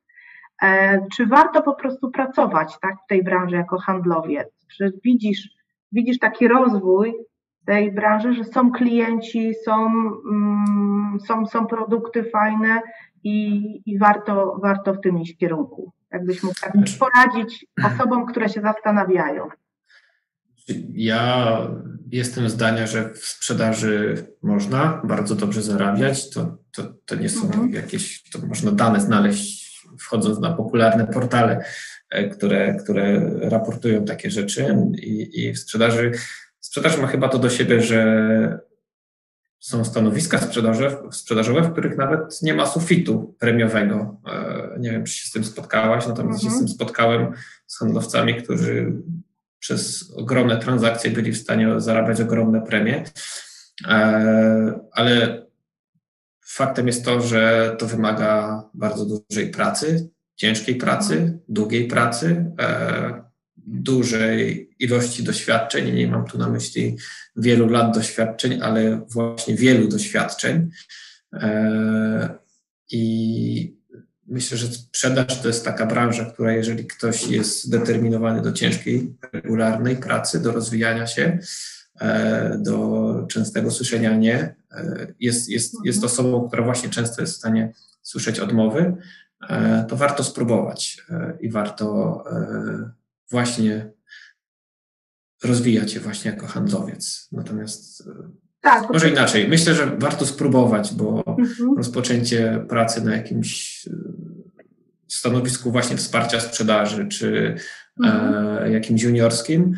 e, 0.63 1.01
czy 1.17 1.27
warto 1.27 1.63
po 1.63 1.75
prostu 1.75 2.11
pracować 2.11 2.79
tak, 2.81 2.95
w 3.05 3.09
tej 3.09 3.25
branży 3.25 3.57
jako 3.57 3.79
handlowiec? 3.79 4.67
Czy 4.77 4.93
widzisz, 5.05 5.49
widzisz 5.93 6.19
taki 6.19 6.49
rozwój 6.49 7.15
tej 7.67 7.93
branży, 7.93 8.33
że 8.33 8.45
są 8.45 8.73
klienci, 8.73 9.55
są, 9.55 9.87
mm, 10.31 11.19
są, 11.27 11.47
są 11.47 11.67
produkty 11.67 12.25
fajne 12.25 12.81
i, 13.25 13.61
i 13.87 13.99
warto, 13.99 14.59
warto 14.63 14.95
w 14.95 15.01
tym 15.01 15.19
iść 15.19 15.37
kierunku? 15.37 15.93
Jakbyś 16.13 16.43
mógł 16.43 16.61
tak 16.61 16.73
poradzić 16.99 17.67
osobom, 17.85 18.27
które 18.27 18.49
się 18.49 18.61
zastanawiają. 18.61 19.49
Ja 20.93 21.57
jestem 22.11 22.49
zdania, 22.49 22.87
że 22.87 23.11
w 23.15 23.19
sprzedaży 23.19 24.27
można 24.43 25.03
bardzo 25.05 25.35
dobrze 25.35 25.63
zarabiać. 25.63 26.31
To, 26.31 26.59
to, 26.73 26.83
to 27.05 27.15
nie 27.15 27.29
są 27.29 27.47
mhm. 27.47 27.71
jakieś, 27.71 28.31
to 28.31 28.39
można 28.47 28.73
dane 28.73 29.01
znaleźć 29.01 29.61
wchodząc 30.01 30.39
na 30.39 30.53
popularne 30.53 31.07
portale, 31.07 31.65
e, 32.11 32.29
które, 32.29 32.75
które 32.75 33.31
raportują 33.41 34.05
takie 34.05 34.31
rzeczy 34.31 34.77
i, 35.03 35.41
i 35.41 35.53
w 35.53 35.59
sprzedaży, 35.59 36.13
sprzedaż 36.61 36.99
ma 36.99 37.07
chyba 37.07 37.29
to 37.29 37.39
do 37.39 37.51
siebie, 37.51 37.83
że 37.83 38.70
są 39.61 39.85
stanowiska 39.85 40.39
sprzedażowe, 40.39 41.13
sprzedażowe, 41.13 41.63
w 41.63 41.73
których 41.73 41.97
nawet 41.97 42.43
nie 42.43 42.55
ma 42.55 42.67
sufitu 42.67 43.35
premiowego. 43.39 44.21
E, 44.27 44.77
nie 44.79 44.91
wiem, 44.91 45.05
czy 45.05 45.13
się 45.13 45.29
z 45.29 45.33
tym 45.33 45.45
spotkałaś, 45.45 46.07
natomiast 46.07 46.45
mhm. 46.45 46.51
się 46.51 46.57
z 46.57 46.59
tym 46.59 46.69
spotkałem 46.69 47.33
z 47.67 47.79
handlowcami, 47.79 48.43
którzy 48.43 48.93
przez 49.59 50.11
ogromne 50.17 50.59
transakcje 50.59 51.11
byli 51.11 51.33
w 51.33 51.39
stanie 51.39 51.81
zarabiać 51.81 52.21
ogromne 52.21 52.61
premie. 52.61 53.05
E, 53.89 54.81
ale 54.93 55.47
faktem 56.41 56.87
jest 56.87 57.05
to, 57.05 57.21
że 57.21 57.75
to 57.79 57.87
wymaga 57.87 58.63
bardzo 58.75 59.07
dużej 59.07 59.51
pracy, 59.51 60.11
ciężkiej 60.37 60.75
pracy, 60.75 61.39
długiej 61.49 61.89
pracy, 61.89 62.53
e, 62.61 63.30
dużej 63.71 64.71
ilości 64.79 65.23
doświadczeń. 65.23 65.95
Nie 65.95 66.09
mam 66.09 66.25
tu 66.25 66.39
na 66.39 66.49
myśli 66.49 66.97
wielu 67.37 67.69
lat 67.69 67.95
doświadczeń, 67.95 68.63
ale 68.63 69.07
właśnie 69.09 69.55
wielu 69.55 69.89
doświadczeń. 69.89 70.71
E, 71.33 72.39
I 72.91 73.77
myślę, 74.27 74.59
że 74.59 74.67
sprzedaż 74.67 75.41
to 75.43 75.49
jest 75.49 75.65
taka 75.65 75.87
branża, 75.87 76.25
która 76.25 76.53
jeżeli 76.53 76.87
ktoś 76.87 77.27
jest 77.27 77.65
zdeterminowany 77.65 78.43
do 78.43 78.53
ciężkiej, 78.53 79.17
regularnej 79.33 79.97
pracy, 79.97 80.43
do 80.43 80.53
rozwijania 80.53 81.07
się, 81.07 81.39
e, 82.01 82.59
do 82.63 83.27
częstego 83.31 83.71
słyszenia 83.71 84.17
nie, 84.17 84.55
e, 84.73 85.07
jest, 85.21 85.49
jest, 85.49 85.75
jest 85.85 86.05
osobą, 86.05 86.49
która 86.49 86.63
właśnie 86.63 86.89
często 86.89 87.23
jest 87.23 87.35
w 87.35 87.39
stanie 87.39 87.73
słyszeć 88.03 88.41
odmowy, 88.41 88.97
to 89.89 89.97
warto 89.97 90.25
spróbować 90.25 91.07
i 91.41 91.51
warto 91.51 92.25
właśnie 93.31 93.91
rozwijać 95.45 95.93
się 95.93 96.01
właśnie 96.01 96.31
jako 96.31 96.47
handlowiec. 96.47 97.29
Natomiast 97.33 98.09
tak, 98.61 98.91
może 98.93 99.11
inaczej. 99.11 99.49
Myślę, 99.49 99.75
że 99.75 99.97
warto 99.97 100.27
spróbować, 100.27 100.95
bo 100.95 101.25
mhm. 101.27 101.77
rozpoczęcie 101.77 102.65
pracy 102.69 103.05
na 103.05 103.17
jakimś 103.17 103.85
stanowisku 105.09 105.73
właśnie 105.73 105.97
wsparcia 105.97 106.41
sprzedaży, 106.41 107.09
czy 107.09 107.57
mhm. 108.01 108.65
e, 108.65 108.71
jakimś 108.73 109.03
juniorskim, 109.03 109.75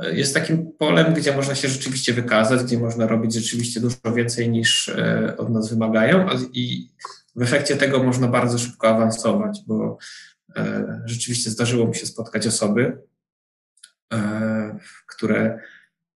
e, 0.00 0.16
jest 0.16 0.34
takim 0.34 0.72
polem, 0.78 1.14
gdzie 1.14 1.36
można 1.36 1.54
się 1.54 1.68
rzeczywiście 1.68 2.12
wykazać, 2.12 2.62
gdzie 2.62 2.78
można 2.78 3.06
robić 3.06 3.34
rzeczywiście 3.34 3.80
dużo 3.80 3.96
więcej 4.14 4.50
niż 4.50 4.88
e, 4.88 5.34
od 5.36 5.50
nas 5.50 5.70
wymagają 5.70 6.26
i 6.52 6.90
w 7.36 7.42
efekcie 7.42 7.76
tego 7.76 8.02
można 8.02 8.28
bardzo 8.28 8.58
szybko 8.58 8.88
awansować, 8.88 9.60
bo 9.66 9.84
e, 9.84 10.35
rzeczywiście 11.04 11.50
zdarzyło 11.50 11.86
mi 11.86 11.94
się 11.94 12.06
spotkać 12.06 12.46
osoby, 12.46 12.98
e, 14.12 14.78
które 15.06 15.60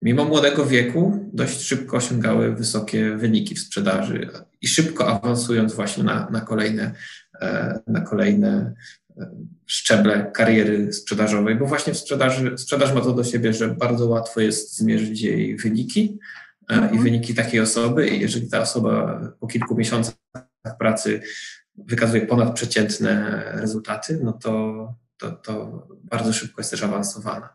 mimo 0.03 0.25
młodego 0.25 0.67
wieku 0.67 1.31
dość 1.33 1.61
szybko 1.61 1.97
osiągały 1.97 2.55
wysokie 2.55 3.17
wyniki 3.17 3.55
w 3.55 3.61
sprzedaży 3.61 4.31
i 4.61 4.69
szybko 4.69 5.09
awansując 5.09 5.75
właśnie 5.75 6.05
na, 6.05 6.31
na 6.31 6.41
kolejne 6.41 6.95
E, 7.41 7.81
na 7.87 8.01
kolejne 8.01 8.75
e, 9.17 9.31
szczeble 9.67 10.31
kariery 10.35 10.93
sprzedażowej, 10.93 11.57
bo 11.57 11.67
właśnie 11.67 11.93
w 11.93 11.99
sprzedaży, 11.99 12.59
sprzedaż 12.59 12.95
ma 12.95 13.01
to 13.01 13.13
do 13.13 13.25
siebie, 13.25 13.53
że 13.53 13.69
bardzo 13.69 14.07
łatwo 14.07 14.41
jest 14.41 14.77
zmierzyć 14.77 15.21
jej 15.21 15.57
wyniki 15.57 16.19
e, 16.71 16.75
mhm. 16.75 16.95
i 16.95 16.99
wyniki 16.99 17.35
takiej 17.35 17.61
osoby. 17.61 18.09
I 18.09 18.21
jeżeli 18.21 18.49
ta 18.49 18.61
osoba 18.61 19.21
po 19.41 19.47
kilku 19.47 19.77
miesiącach 19.77 20.15
pracy 20.79 21.21
wykazuje 21.79 22.27
ponadprzeciętne 22.27 23.43
rezultaty, 23.55 24.21
no 24.23 24.33
to, 24.33 24.95
to, 25.17 25.31
to 25.31 25.87
bardzo 26.05 26.33
szybko 26.33 26.61
jest 26.61 26.71
też 26.71 26.83
awansowana. 26.83 27.49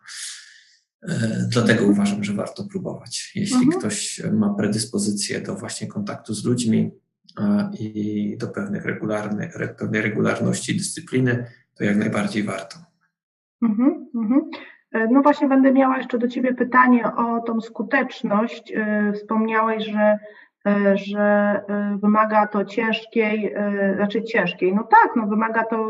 Dlatego 1.47 1.85
uważam, 1.85 2.23
że 2.23 2.33
warto 2.33 2.63
próbować. 2.63 3.31
Jeśli 3.35 3.63
mhm. 3.63 3.79
ktoś 3.79 4.21
ma 4.33 4.53
predyspozycję 4.53 5.41
do 5.41 5.55
właśnie 5.55 5.87
kontaktu 5.87 6.33
z 6.33 6.45
ludźmi, 6.45 6.91
i 7.79 8.37
do 8.39 8.47
pewnych 8.47 8.85
regularnych, 8.85 9.57
pewnej 9.77 10.01
regularności 10.01 10.77
dyscypliny, 10.77 11.45
to 11.75 11.83
jak 11.83 11.97
najbardziej 11.97 12.43
warto. 12.43 12.75
Mhm, 13.61 14.07
mhm. 14.15 14.49
E, 14.91 15.07
no 15.07 15.21
właśnie 15.21 15.47
będę 15.47 15.71
miała 15.73 15.97
jeszcze 15.97 16.17
do 16.17 16.27
Ciebie 16.27 16.53
pytanie 16.53 17.15
o 17.15 17.39
tą 17.39 17.61
skuteczność. 17.61 18.71
E, 18.75 19.13
wspomniałeś, 19.13 19.85
że, 19.85 19.99
e, 19.99 20.19
że 20.93 21.61
wymaga 22.01 22.47
to 22.47 22.65
ciężkiej, 22.65 23.55
znaczy 23.95 24.23
ciężkiej. 24.23 24.75
No 24.75 24.83
tak, 24.83 25.09
no 25.15 25.27
wymaga 25.27 25.63
to 25.63 25.89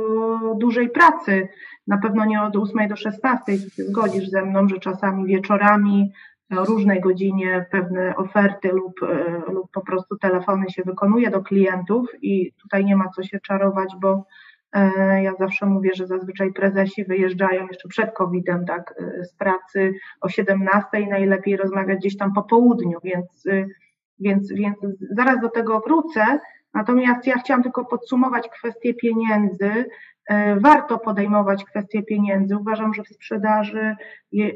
dużej 0.59 0.89
pracy. 0.89 1.47
Na 1.87 1.97
pewno 1.97 2.25
nie 2.25 2.41
od 2.41 2.55
8 2.55 2.87
do 2.87 2.95
16, 2.95 3.43
ty 3.45 3.57
się 3.57 3.83
zgodzisz 3.83 4.29
ze 4.29 4.41
mną, 4.45 4.67
że 4.67 4.79
czasami 4.79 5.25
wieczorami 5.25 6.11
o 6.57 6.65
różnej 6.65 7.01
godzinie 7.01 7.65
pewne 7.71 8.15
oferty 8.15 8.69
lub, 8.69 9.03
e, 9.03 9.51
lub 9.51 9.71
po 9.71 9.81
prostu 9.81 10.17
telefony 10.17 10.69
się 10.69 10.83
wykonuje 10.83 11.29
do 11.29 11.41
klientów 11.41 12.09
i 12.21 12.51
tutaj 12.61 12.85
nie 12.85 12.95
ma 12.95 13.09
co 13.15 13.23
się 13.23 13.39
czarować, 13.39 13.89
bo 14.01 14.25
e, 14.73 15.23
ja 15.23 15.33
zawsze 15.39 15.65
mówię, 15.65 15.89
że 15.93 16.07
zazwyczaj 16.07 16.53
prezesi 16.53 17.05
wyjeżdżają 17.05 17.67
jeszcze 17.67 17.89
przed 17.89 18.13
COVID-em, 18.13 18.65
tak, 18.65 18.93
e, 18.99 19.23
z 19.23 19.33
pracy 19.33 19.93
o 20.21 20.29
17 20.29 20.87
najlepiej 21.09 21.57
rozmawiać 21.57 21.97
gdzieś 21.99 22.17
tam 22.17 22.33
po 22.33 22.43
południu, 22.43 22.99
więc, 23.03 23.47
więc, 24.21 24.53
więc 24.53 24.77
zaraz 25.11 25.41
do 25.41 25.49
tego 25.49 25.79
wrócę. 25.79 26.39
Natomiast 26.73 27.27
ja 27.27 27.37
chciałam 27.37 27.63
tylko 27.63 27.85
podsumować 27.85 28.49
kwestię 28.49 28.93
pieniędzy. 28.93 29.85
E, 30.31 30.59
warto 30.59 30.97
podejmować 30.99 31.65
kwestie 31.65 32.03
pieniędzy. 32.03 32.57
Uważam, 32.57 32.93
że 32.93 33.03
w 33.03 33.07
sprzedaży, 33.07 33.95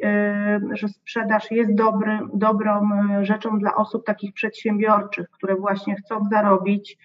e, 0.03 0.59
że 0.71 0.87
sprzedaż 0.87 1.51
jest 1.51 1.71
dobrą 2.33 2.89
e, 2.91 3.25
rzeczą 3.25 3.59
dla 3.59 3.75
osób 3.75 4.05
takich 4.05 4.33
przedsiębiorczych, 4.33 5.29
które 5.29 5.55
właśnie 5.55 5.95
chcą 5.95 6.25
zarobić, 6.31 6.97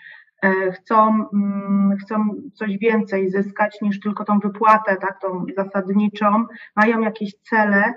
chcą, 0.72 1.28
mm, 1.32 1.96
chcą 1.96 2.28
coś 2.54 2.78
więcej 2.78 3.30
zyskać 3.30 3.80
niż 3.82 4.00
tylko 4.00 4.24
tą 4.24 4.38
wypłatę, 4.38 4.96
tak, 4.96 5.20
tą 5.20 5.46
zasadniczą, 5.56 6.44
mają 6.76 7.00
jakieś 7.00 7.34
cele 7.34 7.94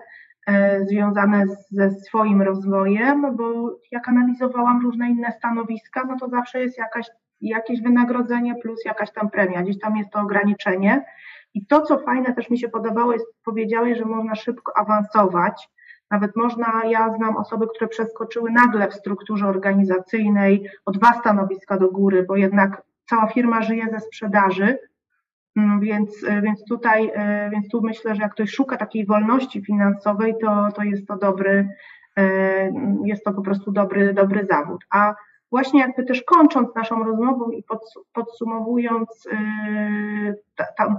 związane 0.90 1.46
ze 1.72 1.92
swoim 1.92 2.42
rozwojem, 2.42 3.36
bo 3.36 3.78
jak 3.92 4.10
analizowałam 4.10 4.82
różne 4.82 5.10
inne 5.10 5.32
stanowiska, 5.32 6.04
no 6.06 6.20
to 6.20 6.30
zawsze 6.30 6.60
jest 6.60 6.78
jakaś 6.78 7.08
jakieś 7.42 7.82
wynagrodzenie 7.82 8.56
plus 8.56 8.86
jakaś 8.86 9.12
tam 9.12 9.30
premia, 9.30 9.62
gdzieś 9.62 9.80
tam 9.80 9.98
jest 9.98 10.10
to 10.10 10.20
ograniczenie. 10.20 11.06
I 11.54 11.66
to, 11.66 11.82
co 11.82 12.00
fajne 12.00 12.34
też 12.34 12.50
mi 12.50 12.60
się 12.60 12.70
podobało, 12.70 13.14
jest, 13.14 13.26
powiedziałeś, 13.46 13.98
że 13.98 14.06
można 14.06 14.36
szybko 14.36 14.78
awansować. 14.78 15.70
Nawet 16.12 16.36
można, 16.36 16.82
ja 16.86 17.14
znam 17.18 17.38
osoby, 17.38 17.68
które 17.76 17.88
przeskoczyły 17.88 18.52
nagle 18.52 18.88
w 18.88 18.94
strukturze 18.94 19.48
organizacyjnej 19.48 20.70
o 20.86 20.92
dwa 20.92 21.14
stanowiska 21.14 21.78
do 21.78 21.92
góry, 21.92 22.24
bo 22.24 22.36
jednak 22.36 22.82
cała 23.06 23.28
firma 23.28 23.62
żyje 23.62 23.86
ze 23.92 24.00
sprzedaży, 24.00 24.78
więc, 25.56 26.26
więc, 26.44 26.66
tutaj, 26.70 27.12
e, 27.14 27.50
więc 27.50 27.70
tu 27.70 27.82
myślę, 27.82 28.16
że 28.16 28.22
jak 28.22 28.32
ktoś 28.32 28.52
szuka 28.52 28.78
takiej 28.78 29.06
wolności 29.06 29.66
finansowej, 29.66 30.34
to, 30.42 30.68
to 30.76 30.84
jest 30.84 31.08
to 31.08 31.18
dobry, 31.18 31.70
e, 32.18 32.72
jest 33.06 33.24
to 33.24 33.34
po 33.34 33.42
prostu 33.42 33.72
dobry, 33.72 34.14
dobry 34.14 34.48
zawód. 34.50 34.86
A 34.90 35.16
właśnie 35.52 35.80
jakby 35.80 36.04
też 36.04 36.24
kończąc 36.24 36.76
naszą 36.76 37.04
rozmową 37.04 37.52
i 37.52 37.64
podsumowując 38.14 39.28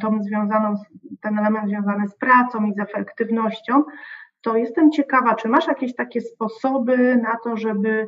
tą 0.03 0.23
związaną, 0.23 0.75
ten 1.21 1.38
element 1.38 1.69
związany 1.69 2.09
z 2.09 2.17
pracą 2.17 2.67
i 2.67 2.75
z 2.75 2.79
efektywnością, 2.79 3.85
to 4.40 4.57
jestem 4.57 4.90
ciekawa, 4.90 5.35
czy 5.35 5.49
masz 5.49 5.67
jakieś 5.67 5.95
takie 5.95 6.21
sposoby 6.21 7.17
na 7.17 7.37
to, 7.45 7.57
żeby 7.57 8.07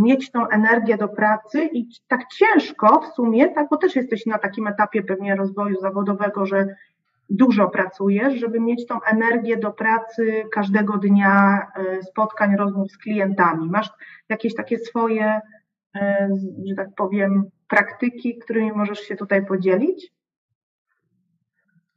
mieć 0.00 0.30
tą 0.30 0.48
energię 0.48 0.96
do 0.96 1.08
pracy 1.08 1.70
i 1.72 1.88
tak 2.08 2.20
ciężko 2.26 3.00
w 3.00 3.14
sumie, 3.14 3.48
tak, 3.48 3.68
bo 3.70 3.76
też 3.76 3.96
jesteś 3.96 4.26
na 4.26 4.38
takim 4.38 4.66
etapie 4.66 5.02
pewnie 5.02 5.36
rozwoju 5.36 5.80
zawodowego, 5.80 6.46
że 6.46 6.66
dużo 7.30 7.68
pracujesz, 7.68 8.40
żeby 8.40 8.60
mieć 8.60 8.86
tą 8.86 9.02
energię 9.02 9.56
do 9.56 9.70
pracy 9.70 10.44
każdego 10.52 10.98
dnia, 10.98 11.66
e, 11.76 12.02
spotkań, 12.02 12.56
rozmów 12.56 12.92
z 12.92 12.98
klientami. 12.98 13.70
Masz 13.70 13.90
jakieś 14.28 14.54
takie 14.54 14.78
swoje, 14.78 15.40
e, 15.96 16.28
że 16.68 16.74
tak 16.74 16.88
powiem, 16.96 17.44
praktyki, 17.68 18.38
którymi 18.38 18.72
możesz 18.72 18.98
się 18.98 19.16
tutaj 19.16 19.46
podzielić? 19.46 20.12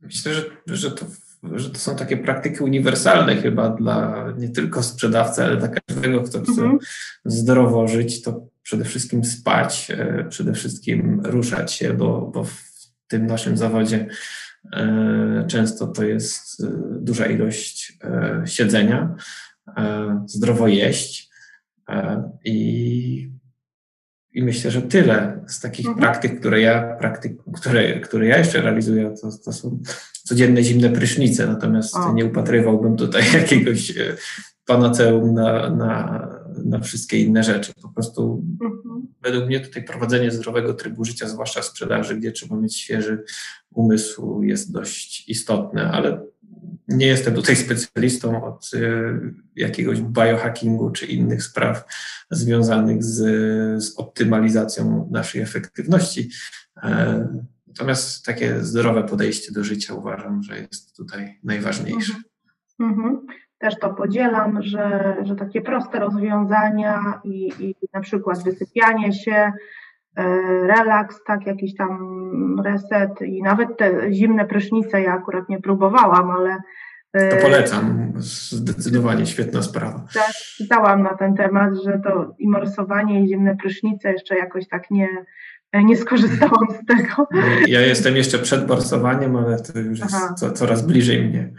Myślę, 0.02 0.34
że, 0.34 0.44
że, 0.66 0.92
to, 0.92 1.06
że 1.54 1.70
to 1.70 1.80
są 1.80 1.96
takie 1.96 2.18
praktyki 2.18 2.64
uniwersalne 2.64 3.36
chyba 3.36 3.70
dla 3.70 4.26
nie 4.38 4.50
tylko 4.50 4.84
sprzedawcy, 4.84 5.44
ale 5.44 5.58
dla 5.58 5.68
każdego, 5.68 6.22
kto 6.22 6.42
chce 6.42 6.62
mhm. 6.62 6.80
zdrowo 7.26 7.88
żyć, 7.88 8.22
to 8.22 8.48
przede 8.64 8.86
wszystkim 8.86 9.24
spać, 9.24 9.92
e, 9.92 10.26
przede 10.30 10.54
wszystkim 10.54 11.22
ruszać 11.24 11.74
się, 11.74 11.94
bo, 11.94 12.32
bo 12.34 12.44
w 12.44 12.64
tym 13.08 13.26
naszym 13.26 13.58
zawodzie 13.58 14.08
Często 15.48 15.88
to 15.88 16.04
jest 16.04 16.64
duża 17.00 17.26
ilość 17.26 18.00
siedzenia, 18.46 19.16
zdrowo 20.26 20.68
jeść 20.68 21.30
i 22.46 23.30
i 24.36 24.44
myślę, 24.44 24.72
że 24.72 24.82
tyle 24.82 25.40
z 25.48 25.60
takich 25.60 25.86
mhm. 25.86 26.02
praktyk, 26.02 26.40
które 26.40 26.62
ja, 26.62 26.96
praktyk, 27.00 27.38
które, 27.54 28.00
które 28.00 28.28
ja 28.28 28.38
jeszcze 28.38 28.62
realizuję, 28.62 29.14
to, 29.22 29.30
to 29.46 29.54
są 29.54 29.80
codzienne 30.24 30.64
zimne 30.64 30.90
prysznice, 30.90 31.48
natomiast 31.48 31.96
o. 31.96 32.14
nie 32.14 32.26
upatrywałbym 32.26 32.98
tutaj 32.98 33.24
jakiegoś 33.42 33.98
e, 33.98 34.18
panaceum 34.66 35.34
na, 35.34 35.70
na, 35.70 36.28
na 36.66 36.80
wszystkie 36.80 37.20
inne 37.20 37.44
rzeczy. 37.44 37.74
Po 37.82 37.90
prostu 37.90 38.44
mhm. 38.62 39.08
według 39.22 39.46
mnie 39.46 39.60
tutaj 39.60 39.84
prowadzenie 39.84 40.32
zdrowego 40.32 40.74
trybu 40.74 41.06
życia, 41.06 41.28
zwłaszcza 41.28 41.62
w 41.62 41.66
sprzedaży, 41.66 42.16
gdzie 42.16 42.32
trzeba 42.32 42.56
mieć 42.56 42.78
świeży 42.78 43.24
umysł, 43.74 44.44
jest 44.44 44.74
dość 44.74 45.30
istotne, 45.30 45.92
ale 45.92 46.22
nie 46.88 47.08
jestem 47.08 47.34
tutaj 47.34 47.56
specjalistą 47.56 48.44
od 48.44 48.72
e, 48.74 48.80
jakiegoś 49.56 50.02
biohackingu 50.02 50.92
czy 50.92 51.06
innych 51.06 51.44
spraw 51.44 51.86
związanych 52.32 53.04
z, 53.04 53.18
z 53.84 53.98
optymalizacją 53.98 55.10
naszej 55.12 55.42
efektywności. 55.42 56.30
E, 56.84 57.28
natomiast 57.68 58.26
takie 58.26 58.64
zdrowe 58.64 59.04
podejście 59.04 59.52
do 59.52 59.64
życia 59.64 59.94
uważam, 59.94 60.44
że 60.44 60.60
jest 60.60 60.98
tutaj 60.98 61.40
najważniejsze. 61.44 62.14
Mhm. 62.80 63.00
mhm. 63.00 63.26
Też 63.58 63.80
to 63.80 63.94
podzielam, 63.94 64.64
że, 64.64 65.16
że 65.24 65.36
takie 65.36 65.62
proste 65.62 66.00
rozwiązania 66.00 67.22
i, 67.24 67.54
i 67.60 67.76
na 67.94 68.02
przykład 68.02 68.44
wysypianie 68.44 69.14
się, 69.14 69.52
relaks, 70.68 71.24
tak, 71.24 71.46
jakiś 71.46 71.76
tam 71.76 72.62
reset 72.66 73.22
i 73.22 73.42
nawet 73.44 73.78
te 73.78 74.14
zimne 74.14 74.46
prysznice 74.46 75.02
ja 75.02 75.14
akurat 75.14 75.50
nie 75.50 75.62
próbowałam, 75.62 76.32
ale 76.32 76.58
to 77.30 77.38
polecam, 77.42 78.14
zdecydowanie 78.18 79.26
świetna 79.26 79.62
sprawa. 79.62 80.06
Czytałam 80.58 81.04
na 81.04 81.14
ten 81.14 81.36
temat, 81.36 81.74
że 81.86 82.00
to 82.04 82.36
i 82.40 82.48
morsowanie, 82.48 83.24
i 83.24 83.28
zimne 83.28 83.56
prysznice 83.56 84.12
jeszcze 84.12 84.36
jakoś 84.36 84.68
tak 84.68 84.92
nie, 84.92 85.10
nie 85.74 85.98
skorzystałam 85.98 86.68
z 86.70 86.86
tego. 86.86 87.28
Ja 87.68 87.82
jestem 87.82 88.16
jeszcze 88.16 88.40
przed 88.40 88.68
morsowaniem, 88.68 89.36
ale 89.36 89.60
to 89.60 89.80
już 89.80 90.00
jest 90.00 90.34
co, 90.36 90.52
coraz 90.52 90.88
bliżej 90.88 91.28
mnie. 91.28 91.50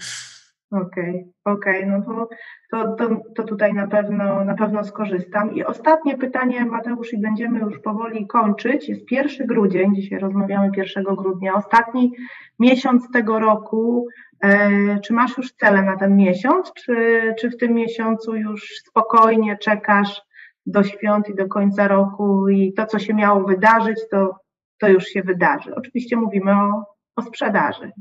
Okej, 0.71 1.33
okay, 1.45 1.55
okej, 1.55 1.85
okay. 1.85 1.87
no 1.87 2.29
to, 2.71 2.97
to, 2.97 3.21
to, 3.37 3.43
tutaj 3.43 3.75
na 3.75 3.87
pewno, 3.87 4.45
na 4.45 4.55
pewno 4.55 4.85
skorzystam. 4.85 5.55
I 5.55 5.65
ostatnie 5.65 6.19
pytanie, 6.19 6.65
Mateusz, 6.65 7.13
i 7.13 7.21
będziemy 7.21 7.61
już 7.61 7.79
powoli 7.79 8.27
kończyć. 8.27 8.89
Jest 8.89 9.13
1 9.13 9.47
grudzień, 9.47 9.95
dzisiaj 9.95 10.19
rozmawiamy 10.19 10.71
1 10.77 11.05
grudnia, 11.05 11.55
ostatni 11.55 12.13
miesiąc 12.59 13.11
tego 13.13 13.39
roku. 13.39 14.07
E, 14.45 15.01
czy 15.01 15.13
masz 15.13 15.37
już 15.37 15.53
cele 15.53 15.83
na 15.83 15.97
ten 15.97 16.17
miesiąc, 16.17 16.73
czy, 16.73 16.95
czy 17.39 17.51
w 17.51 17.57
tym 17.57 17.75
miesiącu 17.75 18.37
już 18.37 18.83
spokojnie 18.89 19.59
czekasz 19.59 20.23
do 20.67 20.83
świąt 20.83 21.29
i 21.29 21.35
do 21.35 21.49
końca 21.49 21.89
roku 21.89 22.49
i 22.49 22.73
to, 22.73 22.87
co 22.87 22.99
się 22.99 23.15
miało 23.15 23.45
wydarzyć, 23.45 23.99
to, 24.11 24.37
to 24.79 24.89
już 24.89 25.05
się 25.05 25.23
wydarzy? 25.23 25.75
Oczywiście 25.75 26.17
mówimy 26.17 26.53
o, 26.53 26.85
o 27.17 27.23
sprzedaży. 27.23 27.93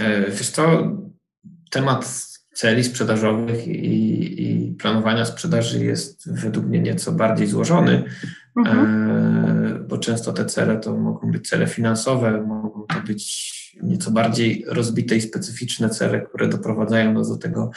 E, 0.00 0.20
wiesz 0.20 0.50
co, 0.50 0.62
temat 1.74 2.28
celi 2.52 2.84
sprzedażowych 2.84 3.68
i, 3.68 4.42
i, 4.42 4.74
planowania 4.74 5.24
sprzedaży 5.24 5.84
jest 5.84 6.32
według 6.32 6.66
mnie 6.66 6.80
nieco 6.80 7.12
bardziej 7.12 7.46
złożony, 7.46 8.04
mhm. 8.56 8.78
e, 9.76 9.78
bo 9.88 9.98
często 9.98 10.32
te 10.32 10.44
cele 10.44 10.76
to 10.76 10.96
mogą 10.96 11.30
być 11.30 11.48
cele 11.48 11.66
finansowe, 11.66 12.40
mogą 12.40 12.86
to 12.86 13.00
być 13.06 13.54
nieco 13.82 14.10
bardziej 14.10 14.64
rozbite 14.68 15.16
i 15.16 15.20
specyficzne 15.20 15.90
cele, 15.90 16.20
które 16.20 16.48
doprowadzają 16.48 17.12
nas 17.12 17.28
do 17.28 17.36
tego 17.36 17.70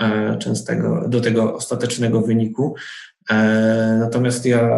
e, 0.00 0.38
częstego, 0.38 1.08
do 1.08 1.20
tego 1.20 1.54
ostatecznego 1.54 2.20
wyniku. 2.20 2.74
E, 3.30 3.96
natomiast 4.00 4.46
ja 4.46 4.70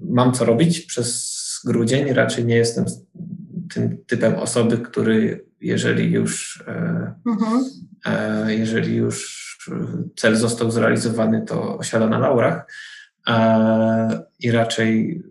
mam 0.00 0.32
co 0.32 0.44
robić 0.44 0.80
przez 0.80 1.36
grudzień, 1.64 2.12
raczej 2.12 2.44
nie 2.44 2.56
jestem 2.56 2.84
tym 3.74 3.98
typem 4.06 4.34
osoby, 4.34 4.78
który 4.78 5.45
jeżeli 5.60 6.12
już, 6.12 6.64
e, 6.66 7.14
mhm. 7.26 7.64
jeżeli 8.48 8.96
już 8.96 9.46
cel 10.16 10.36
został 10.36 10.70
zrealizowany, 10.70 11.44
to 11.46 11.78
osiada 11.78 12.08
na 12.08 12.18
laurach 12.18 12.66
i 14.40 14.50
raczej 14.50 15.22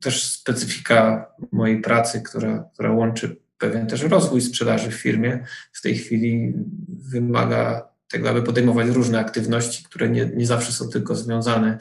też 0.00 0.32
specyfika 0.32 1.26
mojej 1.52 1.80
pracy, 1.80 2.22
która, 2.22 2.64
która 2.74 2.92
łączy 2.92 3.36
pewien 3.58 3.86
też 3.86 4.02
rozwój 4.02 4.40
sprzedaży 4.40 4.90
w 4.90 4.94
firmie 4.94 5.44
w 5.72 5.82
tej 5.82 5.94
chwili 5.98 6.54
wymaga 6.88 7.88
tego, 8.08 8.30
aby 8.30 8.42
podejmować 8.42 8.88
różne 8.88 9.18
aktywności, 9.18 9.84
które 9.84 10.08
nie, 10.08 10.30
nie 10.36 10.46
zawsze 10.46 10.72
są 10.72 10.88
tylko 10.88 11.14
związane 11.14 11.78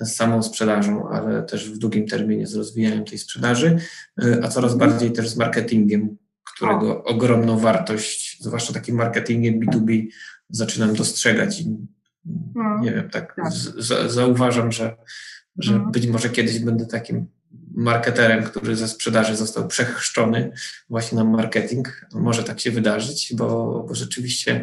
z 0.00 0.14
samą 0.14 0.42
sprzedażą, 0.42 1.08
ale 1.08 1.42
też 1.42 1.70
w 1.70 1.78
długim 1.78 2.06
terminie 2.06 2.46
z 2.46 2.54
rozwijaniem 2.54 3.04
tej 3.04 3.18
sprzedaży, 3.18 3.78
a 4.42 4.48
coraz 4.48 4.74
bardziej 4.74 5.12
też 5.12 5.28
z 5.28 5.36
marketingiem, 5.36 6.16
którego 6.56 7.04
o. 7.04 7.04
ogromną 7.04 7.58
wartość, 7.58 8.38
zwłaszcza 8.40 8.72
takim 8.72 8.96
marketingiem 8.96 9.60
B2B, 9.60 10.06
zaczynam 10.50 10.94
dostrzegać 10.94 11.60
i 11.60 11.76
hmm. 12.54 12.82
nie 12.82 12.92
wiem, 12.92 13.10
tak, 13.10 13.34
tak. 13.36 13.52
Z, 13.52 14.12
zauważam, 14.12 14.72
że, 14.72 14.96
że 15.58 15.72
hmm. 15.72 15.92
być 15.92 16.06
może 16.06 16.28
kiedyś 16.28 16.58
będę 16.58 16.86
takim 16.86 17.26
marketerem, 17.74 18.44
który 18.44 18.76
ze 18.76 18.88
sprzedaży 18.88 19.36
został 19.36 19.68
przechrzczony 19.68 20.52
właśnie 20.90 21.18
na 21.18 21.24
marketing. 21.24 22.06
Może 22.12 22.44
tak 22.44 22.60
się 22.60 22.70
wydarzyć, 22.70 23.34
bo, 23.36 23.46
bo 23.88 23.94
rzeczywiście 23.94 24.62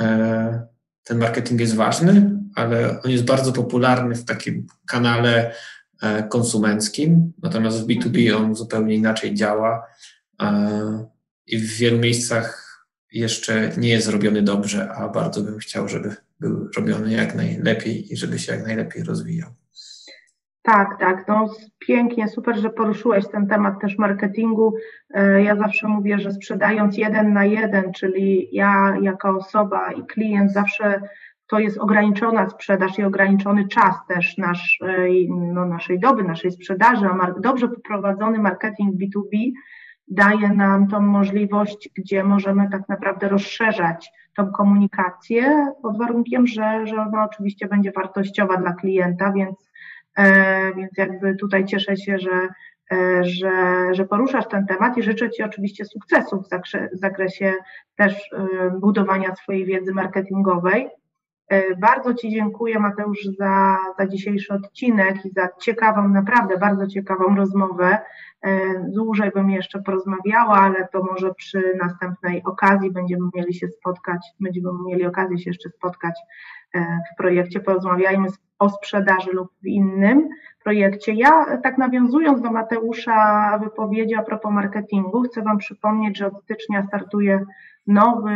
e, 0.00 0.66
ten 1.04 1.18
marketing 1.18 1.60
jest 1.60 1.74
ważny, 1.74 2.30
ale 2.54 3.02
on 3.02 3.10
jest 3.10 3.24
bardzo 3.24 3.52
popularny 3.52 4.14
w 4.14 4.24
takim 4.24 4.66
kanale 4.86 5.54
e, 6.02 6.22
konsumenckim, 6.22 7.32
natomiast 7.42 7.80
w 7.80 7.86
B2B 7.86 8.36
on 8.36 8.54
zupełnie 8.54 8.94
inaczej 8.94 9.34
działa 9.34 9.86
i 11.46 11.58
w 11.58 11.78
wielu 11.78 11.98
miejscach 11.98 12.64
jeszcze 13.12 13.70
nie 13.78 13.88
jest 13.88 14.08
robiony 14.08 14.42
dobrze, 14.42 14.92
a 14.92 15.08
bardzo 15.08 15.42
bym 15.42 15.58
chciał, 15.58 15.88
żeby 15.88 16.16
był 16.40 16.68
robiony 16.76 17.12
jak 17.12 17.34
najlepiej 17.34 18.12
i 18.12 18.16
żeby 18.16 18.38
się 18.38 18.52
jak 18.52 18.66
najlepiej 18.66 19.02
rozwijał. 19.02 19.50
Tak, 20.62 20.88
tak. 21.00 21.28
No, 21.28 21.54
pięknie, 21.78 22.28
super, 22.28 22.56
że 22.56 22.70
poruszyłeś 22.70 23.28
ten 23.28 23.46
temat 23.46 23.80
też 23.80 23.98
marketingu. 23.98 24.74
E, 25.14 25.42
ja 25.42 25.56
zawsze 25.56 25.88
mówię, 25.88 26.18
że 26.18 26.32
sprzedając 26.32 26.98
jeden 26.98 27.32
na 27.32 27.44
jeden, 27.44 27.92
czyli 27.92 28.48
ja 28.52 28.96
jako 29.02 29.36
osoba 29.36 29.92
i 29.92 30.06
klient 30.06 30.52
zawsze 30.52 31.00
to 31.46 31.58
jest 31.58 31.78
ograniczona 31.78 32.48
sprzedaż 32.48 32.98
i 32.98 33.02
ograniczony 33.02 33.68
czas 33.68 33.94
też 34.08 34.38
nasz, 34.38 34.78
e, 34.82 35.06
no, 35.28 35.66
naszej 35.66 36.00
doby, 36.00 36.24
naszej 36.24 36.50
sprzedaży, 36.50 37.06
a 37.06 37.34
dobrze 37.40 37.68
poprowadzony 37.68 38.38
marketing 38.38 38.94
B2B 38.94 39.50
daje 40.08 40.48
nam 40.48 40.88
tą 40.88 41.00
możliwość, 41.00 41.90
gdzie 41.94 42.24
możemy 42.24 42.70
tak 42.70 42.88
naprawdę 42.88 43.28
rozszerzać 43.28 44.12
tą 44.36 44.52
komunikację 44.52 45.72
pod 45.82 45.98
warunkiem, 45.98 46.46
że, 46.46 46.86
że 46.86 46.96
ona 46.96 47.24
oczywiście 47.24 47.68
będzie 47.68 47.92
wartościowa 47.92 48.56
dla 48.56 48.72
klienta, 48.72 49.32
więc 49.32 49.74
E, 50.16 50.74
więc 50.74 50.90
jakby 50.96 51.36
tutaj 51.36 51.64
cieszę 51.64 51.96
się, 51.96 52.18
że, 52.18 52.48
e, 52.92 53.24
że, 53.24 53.88
że 53.94 54.04
poruszasz 54.04 54.48
ten 54.48 54.66
temat 54.66 54.98
i 54.98 55.02
życzę 55.02 55.30
Ci 55.30 55.42
oczywiście 55.42 55.84
sukcesów 55.84 56.46
w 56.92 56.98
zakresie 56.98 57.54
też 57.96 58.14
e, 58.32 58.70
budowania 58.70 59.34
swojej 59.34 59.66
wiedzy 59.66 59.92
marketingowej. 59.92 60.88
Bardzo 61.80 62.14
Ci 62.14 62.30
dziękuję, 62.30 62.78
Mateusz, 62.78 63.24
za, 63.38 63.78
za 63.98 64.06
dzisiejszy 64.06 64.54
odcinek 64.54 65.26
i 65.26 65.30
za 65.30 65.48
ciekawą, 65.60 66.08
naprawdę 66.08 66.58
bardzo 66.58 66.86
ciekawą 66.86 67.36
rozmowę. 67.36 67.98
Dłużej 68.94 69.30
bym 69.30 69.50
jeszcze 69.50 69.82
porozmawiała, 69.82 70.58
ale 70.58 70.88
to 70.92 71.02
może 71.02 71.34
przy 71.34 71.78
następnej 71.82 72.42
okazji 72.42 72.90
będziemy 72.90 73.28
mieli 73.34 73.54
się 73.54 73.68
spotkać, 73.68 74.26
będziemy 74.40 74.68
mieli 74.86 75.06
okazję 75.06 75.38
się 75.38 75.50
jeszcze 75.50 75.68
spotkać 75.70 76.14
w 77.12 77.16
projekcie 77.16 77.60
Porozmawiajmy 77.60 78.28
o 78.58 78.70
sprzedaży 78.70 79.30
lub 79.32 79.48
w 79.62 79.66
innym 79.66 80.28
projekcie. 80.64 81.12
Ja 81.12 81.58
tak 81.62 81.78
nawiązując 81.78 82.40
do 82.40 82.50
Mateusza 82.50 83.58
wypowiedzi 83.62 84.14
a 84.14 84.22
propos 84.22 84.52
marketingu, 84.52 85.22
chcę 85.22 85.42
Wam 85.42 85.58
przypomnieć, 85.58 86.18
że 86.18 86.26
od 86.26 86.42
stycznia 86.42 86.86
startuje 86.86 87.44
nowy 87.86 88.34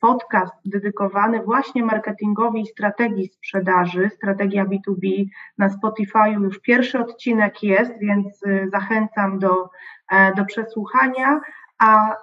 podcast 0.00 0.54
dedykowany 0.64 1.42
właśnie 1.42 1.82
marketingowi 1.82 2.60
i 2.60 2.66
strategii 2.66 3.28
sprzedaży, 3.28 4.10
strategia 4.16 4.64
B2B. 4.64 5.24
Na 5.58 5.68
Spotify 5.68 6.30
już 6.40 6.58
pierwszy 6.58 6.98
odcinek 6.98 7.62
jest, 7.62 7.92
więc 8.00 8.42
y, 8.42 8.68
zachęcam 8.72 9.38
do, 9.38 9.70
e, 10.10 10.34
do 10.34 10.44
przesłuchania. 10.44 11.40
A 11.78 12.12
y, 12.12 12.16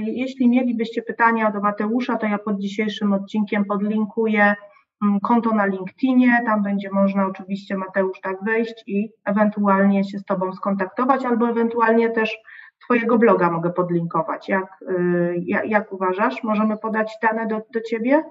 jeśli 0.00 0.48
mielibyście 0.48 1.02
pytania 1.02 1.50
do 1.50 1.60
Mateusza, 1.60 2.16
to 2.16 2.26
ja 2.26 2.38
pod 2.38 2.58
dzisiejszym 2.58 3.12
odcinkiem 3.12 3.64
podlinkuję 3.64 4.54
Mm, 5.02 5.20
konto 5.20 5.54
na 5.54 5.66
LinkedInie, 5.66 6.42
tam 6.46 6.62
będzie 6.62 6.90
można 6.90 7.26
oczywiście 7.26 7.76
Mateusz 7.76 8.20
tak 8.20 8.44
wejść 8.44 8.84
i 8.86 9.10
ewentualnie 9.24 10.04
się 10.04 10.18
z 10.18 10.24
Tobą 10.24 10.52
skontaktować, 10.52 11.24
albo 11.24 11.48
ewentualnie 11.48 12.10
też 12.10 12.38
Twojego 12.92 13.18
bloga 13.18 13.50
mogę 13.50 13.70
podlinkować. 13.70 14.48
Jak, 14.48 14.84
jak, 15.46 15.68
jak 15.68 15.92
uważasz? 15.92 16.42
Możemy 16.42 16.76
podać 16.78 17.12
dane 17.22 17.46
do, 17.46 17.62
do 17.74 17.80
Ciebie? 17.80 18.22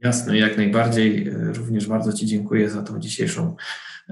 Jasne, 0.00 0.38
jak 0.38 0.56
najbardziej. 0.56 1.30
Również 1.56 1.88
bardzo 1.88 2.12
Ci 2.12 2.26
dziękuję 2.26 2.70
za 2.70 2.82
tą 2.82 2.98
dzisiejszą 2.98 3.56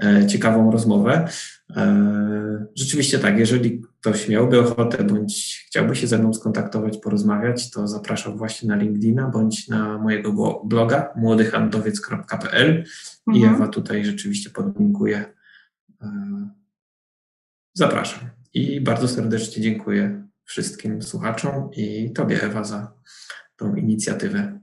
E, 0.01 0.27
ciekawą 0.27 0.71
rozmowę. 0.71 1.27
E, 1.75 2.65
rzeczywiście 2.75 3.19
tak, 3.19 3.39
jeżeli 3.39 3.81
ktoś 3.99 4.29
miałby 4.29 4.59
ochotę 4.59 5.03
bądź 5.03 5.65
chciałby 5.67 5.95
się 5.95 6.07
ze 6.07 6.17
mną 6.17 6.33
skontaktować, 6.33 6.97
porozmawiać, 6.97 7.71
to 7.71 7.87
zapraszam 7.87 8.37
właśnie 8.37 8.69
na 8.69 8.75
LinkedIna 8.75 9.27
bądź 9.27 9.67
na 9.67 9.97
mojego 9.97 10.61
bloga 10.65 11.13
młodyhandlowiec.pl 11.15 12.83
i 13.33 13.37
mhm. 13.37 13.55
Ewa 13.55 13.67
tutaj 13.67 14.05
rzeczywiście 14.05 14.49
podlinkuję. 14.49 15.25
E, 16.01 16.49
zapraszam 17.73 18.42
i 18.53 18.81
bardzo 18.81 19.07
serdecznie 19.07 19.63
dziękuję 19.63 20.27
wszystkim 20.43 21.01
słuchaczom 21.01 21.69
i 21.73 22.13
Tobie 22.13 22.43
Ewa 22.43 22.63
za 22.63 22.93
tą 23.55 23.75
inicjatywę. 23.75 24.59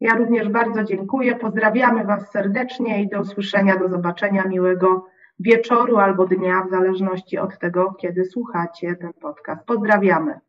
Ja 0.00 0.14
również 0.14 0.48
bardzo 0.48 0.84
dziękuję. 0.84 1.36
Pozdrawiamy 1.36 2.04
Was 2.04 2.30
serdecznie 2.30 3.02
i 3.02 3.08
do 3.08 3.20
usłyszenia, 3.20 3.78
do 3.78 3.88
zobaczenia. 3.88 4.44
Miłego 4.44 5.06
wieczoru 5.38 5.96
albo 5.96 6.26
dnia, 6.26 6.64
w 6.64 6.70
zależności 6.70 7.38
od 7.38 7.58
tego, 7.58 7.94
kiedy 7.94 8.24
słuchacie 8.24 8.96
ten 8.96 9.12
podcast. 9.12 9.64
Pozdrawiamy. 9.66 10.40